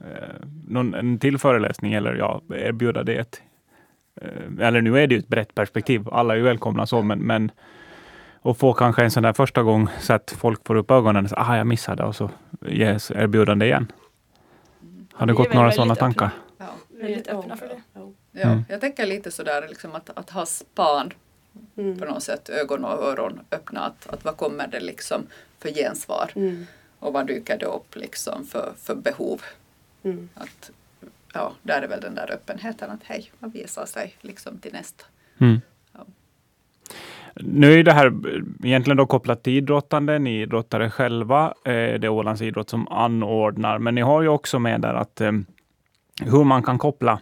Eh, 0.00 0.46
någon, 0.68 0.94
en 0.94 1.18
till 1.18 1.38
föreläsning 1.38 1.92
eller 1.92 2.14
ja, 2.14 2.42
erbjuda 2.48 3.02
det. 3.02 3.14
Ett, 3.14 3.42
eh, 4.20 4.66
eller 4.66 4.80
nu 4.80 4.98
är 4.98 5.06
det 5.06 5.14
ju 5.14 5.18
ett 5.18 5.28
brett 5.28 5.54
perspektiv, 5.54 6.08
alla 6.12 6.36
är 6.36 6.40
välkomna 6.40 6.86
så, 6.86 7.02
men, 7.02 7.18
men 7.18 7.50
och 8.42 8.58
få 8.58 8.72
kanske 8.72 9.02
en 9.02 9.10
sån 9.10 9.22
där 9.22 9.32
första 9.32 9.62
gång 9.62 9.88
så 10.00 10.12
att 10.12 10.30
folk 10.30 10.66
får 10.66 10.74
upp 10.74 10.90
ögonen 10.90 11.24
och 11.24 11.30
säger, 11.30 11.42
ah, 11.42 11.56
jag 11.56 11.66
missade 11.66 12.04
och 12.04 12.16
så 12.16 12.30
ges 12.60 13.10
erbjudande 13.10 13.66
igen. 13.66 13.92
Har 15.12 15.26
det 15.26 15.32
gått 15.32 15.54
några 15.54 15.72
sådana 15.72 15.94
tankar? 15.94 16.30
Ja, 16.58 16.66
väldigt 16.88 17.28
öppna 17.28 17.56
för 17.56 17.68
det. 17.68 17.82
Ja, 18.32 18.40
mm. 18.40 18.64
jag 18.68 18.80
tänker 18.80 19.06
lite 19.06 19.30
sådär 19.30 19.68
liksom 19.68 19.94
att, 19.94 20.10
att 20.14 20.30
ha 20.30 20.46
span 20.46 21.12
mm. 21.76 21.98
på 21.98 22.04
något 22.04 22.22
sätt, 22.22 22.48
ögon 22.48 22.84
och 22.84 22.90
öron 22.90 23.40
öppna, 23.50 23.80
att, 23.80 24.06
att 24.06 24.24
vad 24.24 24.36
kommer 24.36 24.66
det 24.66 24.80
liksom 24.80 25.26
för 25.58 25.68
gensvar? 25.68 26.30
Mm. 26.34 26.66
Och 26.98 27.12
vad 27.12 27.26
dyker 27.26 27.58
det 27.58 27.66
upp 27.66 27.96
liksom 27.96 28.46
för, 28.46 28.72
för 28.76 28.94
behov? 28.94 29.42
Mm. 30.02 30.28
Att, 30.34 30.70
ja, 31.32 31.52
där 31.62 31.82
är 31.82 31.88
väl 31.88 32.00
den 32.00 32.14
där 32.14 32.32
öppenheten 32.32 32.90
att 32.90 33.00
hej, 33.04 33.30
vad 33.38 33.52
visar 33.52 33.86
sig 33.86 34.16
liksom 34.20 34.58
till 34.58 34.72
nästa. 34.72 35.04
Nu 37.34 37.72
är 37.72 37.82
det 37.82 37.92
här 37.92 38.12
egentligen 38.64 38.96
då 38.96 39.06
kopplat 39.06 39.42
till 39.42 39.52
idrottande. 39.52 40.18
Ni 40.18 40.40
idrottare 40.40 40.90
själva. 40.90 41.46
Eh, 41.64 41.72
det 41.72 42.04
är 42.04 42.08
Ålands 42.08 42.42
idrott 42.42 42.70
som 42.70 42.88
anordnar, 42.88 43.78
men 43.78 43.94
ni 43.94 44.00
har 44.00 44.22
ju 44.22 44.28
också 44.28 44.58
med 44.58 44.80
där 44.80 44.94
att 44.94 45.20
eh, 45.20 45.32
hur 46.24 46.44
man 46.44 46.62
kan 46.62 46.78
koppla 46.78 47.20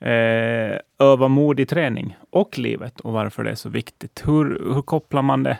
eh, 0.00 0.78
öva 0.98 1.28
mod 1.28 1.60
i 1.60 1.66
träning 1.66 2.16
och 2.30 2.58
livet 2.58 3.00
och 3.00 3.12
varför 3.12 3.44
det 3.44 3.50
är 3.50 3.54
så 3.54 3.68
viktigt. 3.68 4.22
Hur, 4.26 4.74
hur 4.74 4.82
kopplar 4.82 5.22
man 5.22 5.42
det 5.42 5.58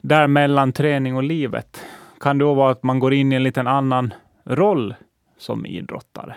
där 0.00 0.26
mellan 0.26 0.72
träning 0.72 1.16
och 1.16 1.22
livet? 1.22 1.84
Kan 2.20 2.38
det 2.38 2.44
då 2.44 2.54
vara 2.54 2.72
att 2.72 2.82
man 2.82 2.98
går 2.98 3.14
in 3.14 3.32
i 3.32 3.36
en 3.36 3.42
liten 3.42 3.66
annan 3.66 4.14
roll 4.44 4.94
som 5.38 5.66
idrottare. 5.66 6.36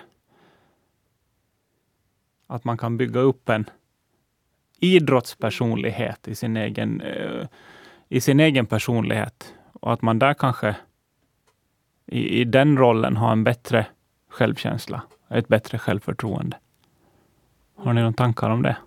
att 2.47 2.63
man 2.63 2.77
kan 2.77 2.97
bygga 2.97 3.19
upp 3.19 3.49
en 3.49 3.69
idrottspersonlighet 4.81 6.27
i 6.27 6.35
sin 6.35 6.57
egen, 6.57 7.01
eh, 7.01 7.47
i 8.09 8.21
sin 8.21 8.39
egen 8.39 8.65
personlighet. 8.65 9.53
Och 9.73 9.93
att 9.93 10.01
man 10.01 10.19
där 10.19 10.33
kanske 10.33 10.75
i, 12.05 12.41
i 12.41 12.43
den 12.43 12.77
rollen 12.77 13.17
har 13.17 13.31
en 13.31 13.43
bättre 13.43 13.85
självkänsla, 14.29 15.01
ett 15.29 15.47
bättre 15.47 15.77
självförtroende. 15.77 16.57
Har 17.75 17.93
ni 17.93 18.01
några 18.01 18.13
tankar 18.13 18.49
om 18.49 18.61
det? 18.61 18.77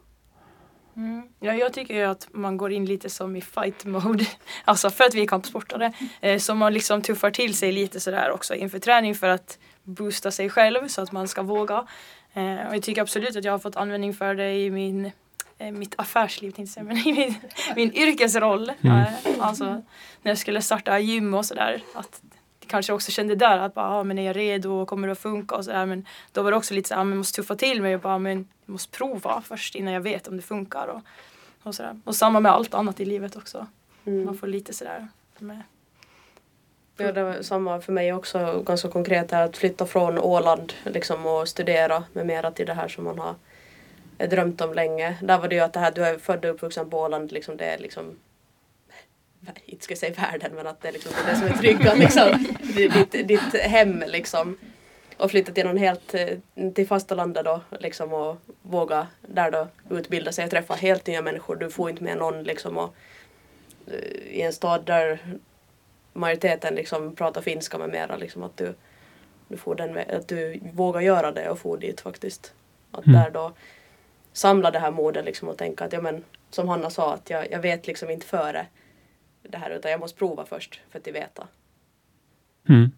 Mm. 0.97 1.29
Ja, 1.41 1.55
jag 1.55 1.73
tycker 1.73 1.95
ju 1.95 2.03
att 2.03 2.29
man 2.33 2.57
går 2.57 2.73
in 2.73 2.87
lite 2.87 3.11
som 3.11 3.37
i 3.37 3.41
fight 3.41 3.85
mode. 3.85 4.25
Alltså 4.65 4.91
för 4.91 5.05
att 5.05 5.15
vi 5.15 5.23
är 5.23 5.27
kampsportare. 5.27 5.93
Eh, 6.21 6.39
så 6.39 6.55
man 6.55 6.75
liksom 6.75 7.03
tuffar 7.03 7.31
till 7.31 7.55
sig 7.57 7.73
lite 7.73 8.01
sådär 8.01 8.31
också 8.31 8.55
inför 8.55 8.79
träning 8.79 9.15
för 9.15 9.29
att 9.29 9.59
boosta 9.83 10.31
sig 10.31 10.51
själv 10.51 10.89
så 10.89 11.03
att 11.03 11.13
man 11.13 11.29
ska 11.29 11.43
våga. 11.43 11.87
Eh, 12.33 12.67
och 12.69 12.75
jag 12.75 12.83
tycker 12.83 13.03
absolut 13.03 13.37
att 13.37 13.45
jag 13.45 13.53
har 13.53 13.59
fått 13.59 13.77
användning 13.77 14.15
för 14.15 14.35
det 14.35 14.55
i 14.55 14.71
min 14.71 15.11
mitt 15.59 15.95
affärsliv 15.99 16.51
tänkte 16.51 16.81
jag 16.81 16.87
men 16.87 16.97
i 16.97 17.13
min, 17.13 17.35
min 17.77 17.93
yrkesroll. 17.93 18.73
Mm. 18.81 18.97
Eh, 18.97 19.07
alltså 19.39 19.65
när 20.23 20.31
jag 20.31 20.39
skulle 20.39 20.63
starta 20.63 20.99
gym 20.99 21.35
och 21.35 21.47
sådär. 21.47 21.83
Att 21.95 22.23
kanske 22.67 22.93
också 22.93 23.11
kände 23.11 23.35
där 23.35 23.59
att 23.59 23.75
bara, 23.75 23.89
ah, 23.89 24.05
men 24.05 24.19
är 24.19 24.27
jag 24.27 24.37
redo 24.37 24.71
och 24.71 24.89
kommer 24.89 25.09
det 25.09 25.13
att 25.13 25.19
funka 25.19 25.55
och 25.55 25.65
sådär. 25.65 25.87
Men 25.87 26.07
då 26.33 26.43
var 26.43 26.51
det 26.51 26.57
också 26.57 26.75
lite 26.75 26.89
så 26.89 26.95
här, 26.95 27.05
man 27.05 27.19
måste 27.19 27.37
tuffa 27.37 27.55
till 27.55 27.83
mig 27.83 27.95
och 27.95 28.01
bara, 28.01 28.19
men 28.19 28.49
jag 28.67 28.73
måste 28.73 28.99
prova 28.99 29.43
först 29.47 29.75
innan 29.75 29.93
jag 29.93 30.01
vet 30.01 30.29
om 30.29 30.37
det 30.37 30.43
funkar. 30.43 30.89
Och, 30.89 31.01
och, 31.63 31.75
sådär. 31.75 32.01
och 32.05 32.17
samma 32.17 32.41
med 32.41 32.53
allt 32.53 32.75
annat 32.75 33.01
i 33.01 33.05
livet 33.05 33.37
också. 33.37 33.67
Mm. 34.05 34.25
Man 34.25 34.39
får 34.39 34.47
lite 34.47 34.73
sådär 34.73 35.09
med. 35.39 35.63
Ja, 36.97 37.13
det 37.13 37.23
var 37.23 37.43
samma 37.43 37.81
för 37.81 37.93
mig 37.93 38.13
också 38.13 38.63
ganska 38.67 38.89
konkret 38.89 39.31
här 39.31 39.45
att 39.45 39.57
flytta 39.57 39.87
från 39.87 40.19
Åland 40.19 40.73
liksom 40.85 41.27
och 41.27 41.49
studera 41.49 42.05
med 42.13 42.27
mera 42.27 42.51
till 42.51 42.67
det 42.67 42.75
här 42.75 42.89
som 42.89 43.05
man 43.05 43.19
har 43.19 43.35
drömt 44.19 44.61
om 44.61 44.75
länge. 44.75 45.17
Där 45.23 45.39
var 45.39 45.49
det 45.49 45.55
ju 45.55 45.61
att 45.61 45.73
det 45.73 45.81
här, 45.81 45.93
du 45.93 46.05
är 46.05 46.19
född 46.19 46.45
och 46.45 46.51
uppvuxen 46.51 46.91
på 46.91 46.99
Åland, 46.99 47.33
liksom 47.33 47.57
det 47.57 47.65
är 47.65 47.79
liksom 47.79 48.17
inte 49.65 49.85
ska 49.85 49.93
jag 49.93 49.99
säga 49.99 50.15
världen 50.15 50.53
men 50.55 50.67
att 50.67 50.81
det 50.81 50.89
är 50.89 50.93
liksom 50.93 51.13
det, 51.13 51.31
är 51.31 51.35
det 51.35 51.39
som 51.39 51.47
är 51.47 51.59
trygga 51.59 51.95
liksom. 51.95 52.47
ditt, 52.75 53.29
ditt 53.29 53.61
hem 53.61 54.05
liksom. 54.07 54.59
Och 55.17 55.31
flytta 55.31 55.53
till 55.53 55.67
någon 55.67 55.77
helt, 55.77 56.15
eh, 56.15 56.71
till 56.75 56.87
fastalandet 56.87 57.45
då 57.45 57.61
liksom 57.81 58.13
och 58.13 58.37
våga 58.63 59.07
där 59.21 59.51
då 59.51 59.69
utbilda 59.91 60.33
sig 60.33 60.45
och 60.45 60.51
träffa 60.51 60.75
helt 60.75 61.07
nya 61.07 61.23
människor. 61.23 61.57
Du 61.57 61.71
får 61.71 61.91
inte 61.91 62.05
med 62.05 62.19
någon 62.19 62.43
liksom 62.43 62.79
och 62.79 62.95
eh, 63.87 63.95
i 64.31 64.43
en 64.43 64.53
stad 64.53 64.85
där 64.85 65.19
majoriteten 66.13 66.75
liksom 66.75 67.15
pratar 67.15 67.41
finska 67.41 67.79
med 67.79 67.89
mera 67.89 68.17
liksom 68.17 68.43
att 68.43 68.57
du, 68.57 68.75
du 69.49 69.57
får 69.57 69.75
den, 69.75 69.99
att 69.99 70.29
du 70.29 70.61
vågar 70.73 71.01
göra 71.01 71.33
det 71.33 71.51
och 71.51 71.59
få 71.59 71.77
dit 71.77 72.01
faktiskt. 72.01 72.53
Att 72.91 73.07
Mm. 73.07 73.23
där 73.23 73.31
då 73.31 73.53
samla 74.35 74.71
det 74.71 74.79
här 74.79 74.91
modet 74.91 75.25
liksom 75.25 75.49
och 75.49 75.59
tänka 75.59 75.85
att 75.85 75.93
ja 75.93 76.01
men 76.01 76.25
som 76.51 76.69
Hanna 76.69 76.91
sa 76.91 77.15
att 77.15 77.31
jag, 77.31 77.51
jag 77.51 77.61
vet 77.61 77.87
liksom 77.87 78.11
inte 78.11 78.27
före 78.27 78.67
det 79.43 79.59
här 79.59 79.71
utan 79.71 79.91
jag 79.91 80.01
måste 80.01 80.19
prova 80.19 80.45
först 80.45 80.81
för 80.91 80.99
att 80.99 81.07
veta. 81.07 81.49
Mm. 82.69 82.91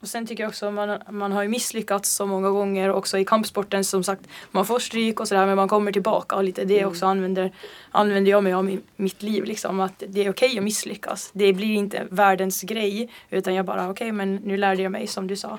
Och 0.00 0.08
sen 0.08 0.26
tycker 0.26 0.42
jag 0.42 0.48
också 0.48 0.66
att 0.66 0.74
man, 0.74 0.98
man 1.10 1.32
har 1.32 1.42
ju 1.42 1.48
misslyckats 1.48 2.16
så 2.16 2.26
många 2.26 2.50
gånger 2.50 2.90
också 2.92 3.18
i 3.18 3.24
kampsporten 3.24 3.84
som 3.84 4.04
sagt. 4.04 4.22
Man 4.50 4.66
får 4.66 4.78
stryk 4.78 5.20
och 5.20 5.28
sådär 5.28 5.46
men 5.46 5.56
man 5.56 5.68
kommer 5.68 5.92
tillbaka 5.92 6.36
och 6.36 6.44
lite 6.44 6.64
det 6.64 6.84
också 6.84 7.06
använder, 7.06 7.52
använder 7.90 8.30
jag 8.30 8.44
mig 8.44 8.52
av 8.52 8.70
i 8.70 8.80
mitt 8.96 9.22
liv 9.22 9.44
liksom. 9.44 9.80
Att 9.80 10.02
det 10.08 10.24
är 10.24 10.30
okej 10.30 10.58
att 10.58 10.64
misslyckas. 10.64 11.30
Det 11.32 11.52
blir 11.52 11.74
inte 11.74 12.06
världens 12.10 12.62
grej 12.62 13.10
utan 13.30 13.54
jag 13.54 13.66
bara 13.66 13.90
okej 13.90 14.12
men 14.12 14.36
nu 14.36 14.56
lärde 14.56 14.82
jag 14.82 14.92
mig 14.92 15.06
som 15.06 15.26
du 15.26 15.36
sa. 15.36 15.58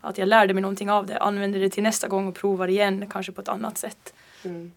Att 0.00 0.18
jag 0.18 0.28
lärde 0.28 0.54
mig 0.54 0.60
någonting 0.62 0.90
av 0.90 1.06
det. 1.06 1.18
Använder 1.18 1.60
det 1.60 1.70
till 1.70 1.82
nästa 1.82 2.08
gång 2.08 2.28
och 2.28 2.34
provar 2.34 2.68
igen 2.68 3.06
kanske 3.10 3.32
på 3.32 3.40
ett 3.40 3.48
annat 3.48 3.78
sätt. 3.78 4.14
Mm. 4.44 4.72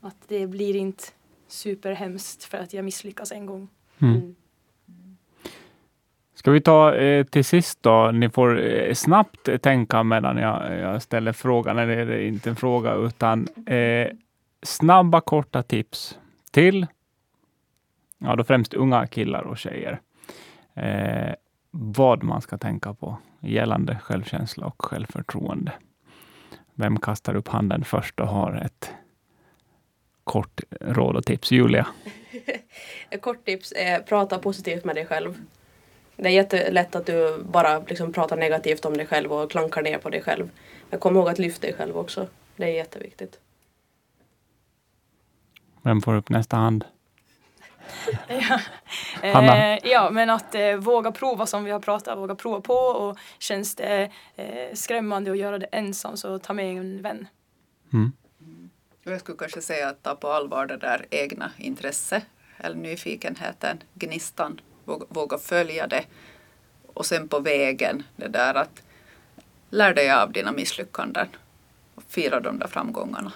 Att 0.00 0.16
det 0.28 0.46
blir 0.46 0.76
inte 0.76 1.04
superhemskt 1.48 2.44
för 2.44 2.58
att 2.58 2.72
jag 2.72 2.84
misslyckas 2.84 3.32
en 3.32 3.46
gång. 3.46 3.68
Mm. 3.98 4.14
Mm. 4.14 4.36
Ska 6.34 6.50
vi 6.50 6.60
ta 6.60 6.94
eh, 6.94 7.24
till 7.24 7.44
sist 7.44 7.82
då? 7.82 8.10
Ni 8.10 8.30
får 8.30 8.60
eh, 8.60 8.94
snabbt 8.94 9.62
tänka 9.62 10.02
medan 10.02 10.36
jag, 10.36 10.78
jag 10.78 11.02
ställer 11.02 11.32
frågan, 11.32 11.78
eller 11.78 12.06
det 12.06 12.14
är 12.14 12.26
inte 12.26 12.50
en 12.50 12.56
fråga, 12.56 12.94
utan 12.94 13.48
eh, 13.66 14.08
snabba 14.62 15.20
korta 15.20 15.62
tips 15.62 16.18
till 16.50 16.86
ja, 18.18 18.36
då 18.36 18.44
främst 18.44 18.74
unga 18.74 19.06
killar 19.06 19.42
och 19.42 19.58
tjejer. 19.58 20.00
Eh, 20.74 21.34
vad 21.70 22.22
man 22.22 22.40
ska 22.40 22.58
tänka 22.58 22.94
på 22.94 23.18
gällande 23.44 23.98
självkänsla 24.02 24.66
och 24.66 24.84
självförtroende. 24.84 25.72
Vem 26.74 27.00
kastar 27.00 27.34
upp 27.34 27.48
handen 27.48 27.84
först 27.84 28.20
och 28.20 28.28
har 28.28 28.54
ett 28.64 28.90
kort 30.24 30.60
råd 30.80 31.16
och 31.16 31.24
tips? 31.24 31.52
Julia? 31.52 31.86
Ett 33.10 33.22
kort 33.22 33.44
tips 33.44 33.72
är 33.76 34.00
prata 34.00 34.38
positivt 34.38 34.84
med 34.84 34.96
dig 34.96 35.06
själv. 35.06 35.42
Det 36.16 36.28
är 36.28 36.32
jättelätt 36.32 36.94
att 36.94 37.06
du 37.06 37.42
bara 37.42 37.78
liksom 37.78 38.12
pratar 38.12 38.36
negativt 38.36 38.84
om 38.84 38.96
dig 38.96 39.06
själv 39.06 39.32
och 39.32 39.50
klankar 39.50 39.82
ner 39.82 39.98
på 39.98 40.10
dig 40.10 40.22
själv. 40.22 40.50
Men 40.90 41.00
kom 41.00 41.16
ihåg 41.16 41.28
att 41.28 41.38
lyfta 41.38 41.66
dig 41.66 41.76
själv 41.76 41.96
också. 41.96 42.28
Det 42.56 42.64
är 42.64 42.68
jätteviktigt. 42.68 43.40
Vem 45.82 46.00
får 46.00 46.14
upp 46.14 46.28
nästa 46.28 46.56
hand? 46.56 46.84
Ja. 48.28 48.60
Hanna? 49.32 49.74
Eh, 49.74 49.78
ja, 49.84 50.10
men 50.10 50.30
att 50.30 50.54
eh, 50.54 50.74
våga 50.76 51.12
prova 51.12 51.46
som 51.46 51.64
vi 51.64 51.70
har 51.70 51.80
pratat, 51.80 52.18
våga 52.18 52.34
prova 52.34 52.60
på 52.60 52.74
och 52.74 53.18
känns 53.38 53.74
det 53.74 54.10
eh, 54.36 54.74
skrämmande 54.74 55.30
att 55.30 55.38
göra 55.38 55.58
det 55.58 55.66
ensam 55.66 56.16
så 56.16 56.38
ta 56.38 56.52
med 56.52 56.76
en 56.76 57.02
vän. 57.02 57.26
Mm. 57.92 58.12
Jag 59.02 59.20
skulle 59.20 59.38
kanske 59.38 59.60
säga 59.60 59.88
att 59.88 60.02
ta 60.02 60.14
på 60.14 60.28
allvar 60.28 60.66
det 60.66 60.76
där 60.76 61.06
egna 61.10 61.50
intresse 61.56 62.22
eller 62.58 62.76
nyfikenheten, 62.76 63.82
gnistan, 63.94 64.60
våga, 64.84 65.06
våga 65.08 65.38
följa 65.38 65.86
det. 65.86 66.04
Och 66.94 67.06
sen 67.06 67.28
på 67.28 67.40
vägen 67.40 68.02
det 68.16 68.28
där 68.28 68.54
att 68.54 68.82
lär 69.70 69.94
dig 69.94 70.12
av 70.12 70.32
dina 70.32 70.52
misslyckanden 70.52 71.28
och 71.94 72.02
fira 72.08 72.40
de 72.40 72.58
där 72.58 72.66
framgångarna. 72.66 73.32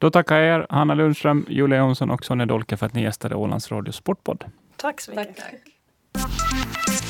Då 0.00 0.10
tackar 0.10 0.36
jag 0.36 0.60
er, 0.60 0.66
Hanna 0.70 0.94
Lundström, 0.94 1.46
Julia 1.48 1.78
Jonsson 1.78 2.10
och 2.10 2.24
Sonja 2.24 2.46
Dolke 2.46 2.76
för 2.76 2.86
att 2.86 2.94
ni 2.94 3.02
gästade 3.02 3.34
Ålands 3.34 3.72
Radio 3.72 3.92
Sportpodd. 3.92 4.44
Tack 4.76 5.00
så 5.00 5.10
mycket. 5.10 5.36
Tack. 5.36 5.54
Tack. 6.12 7.09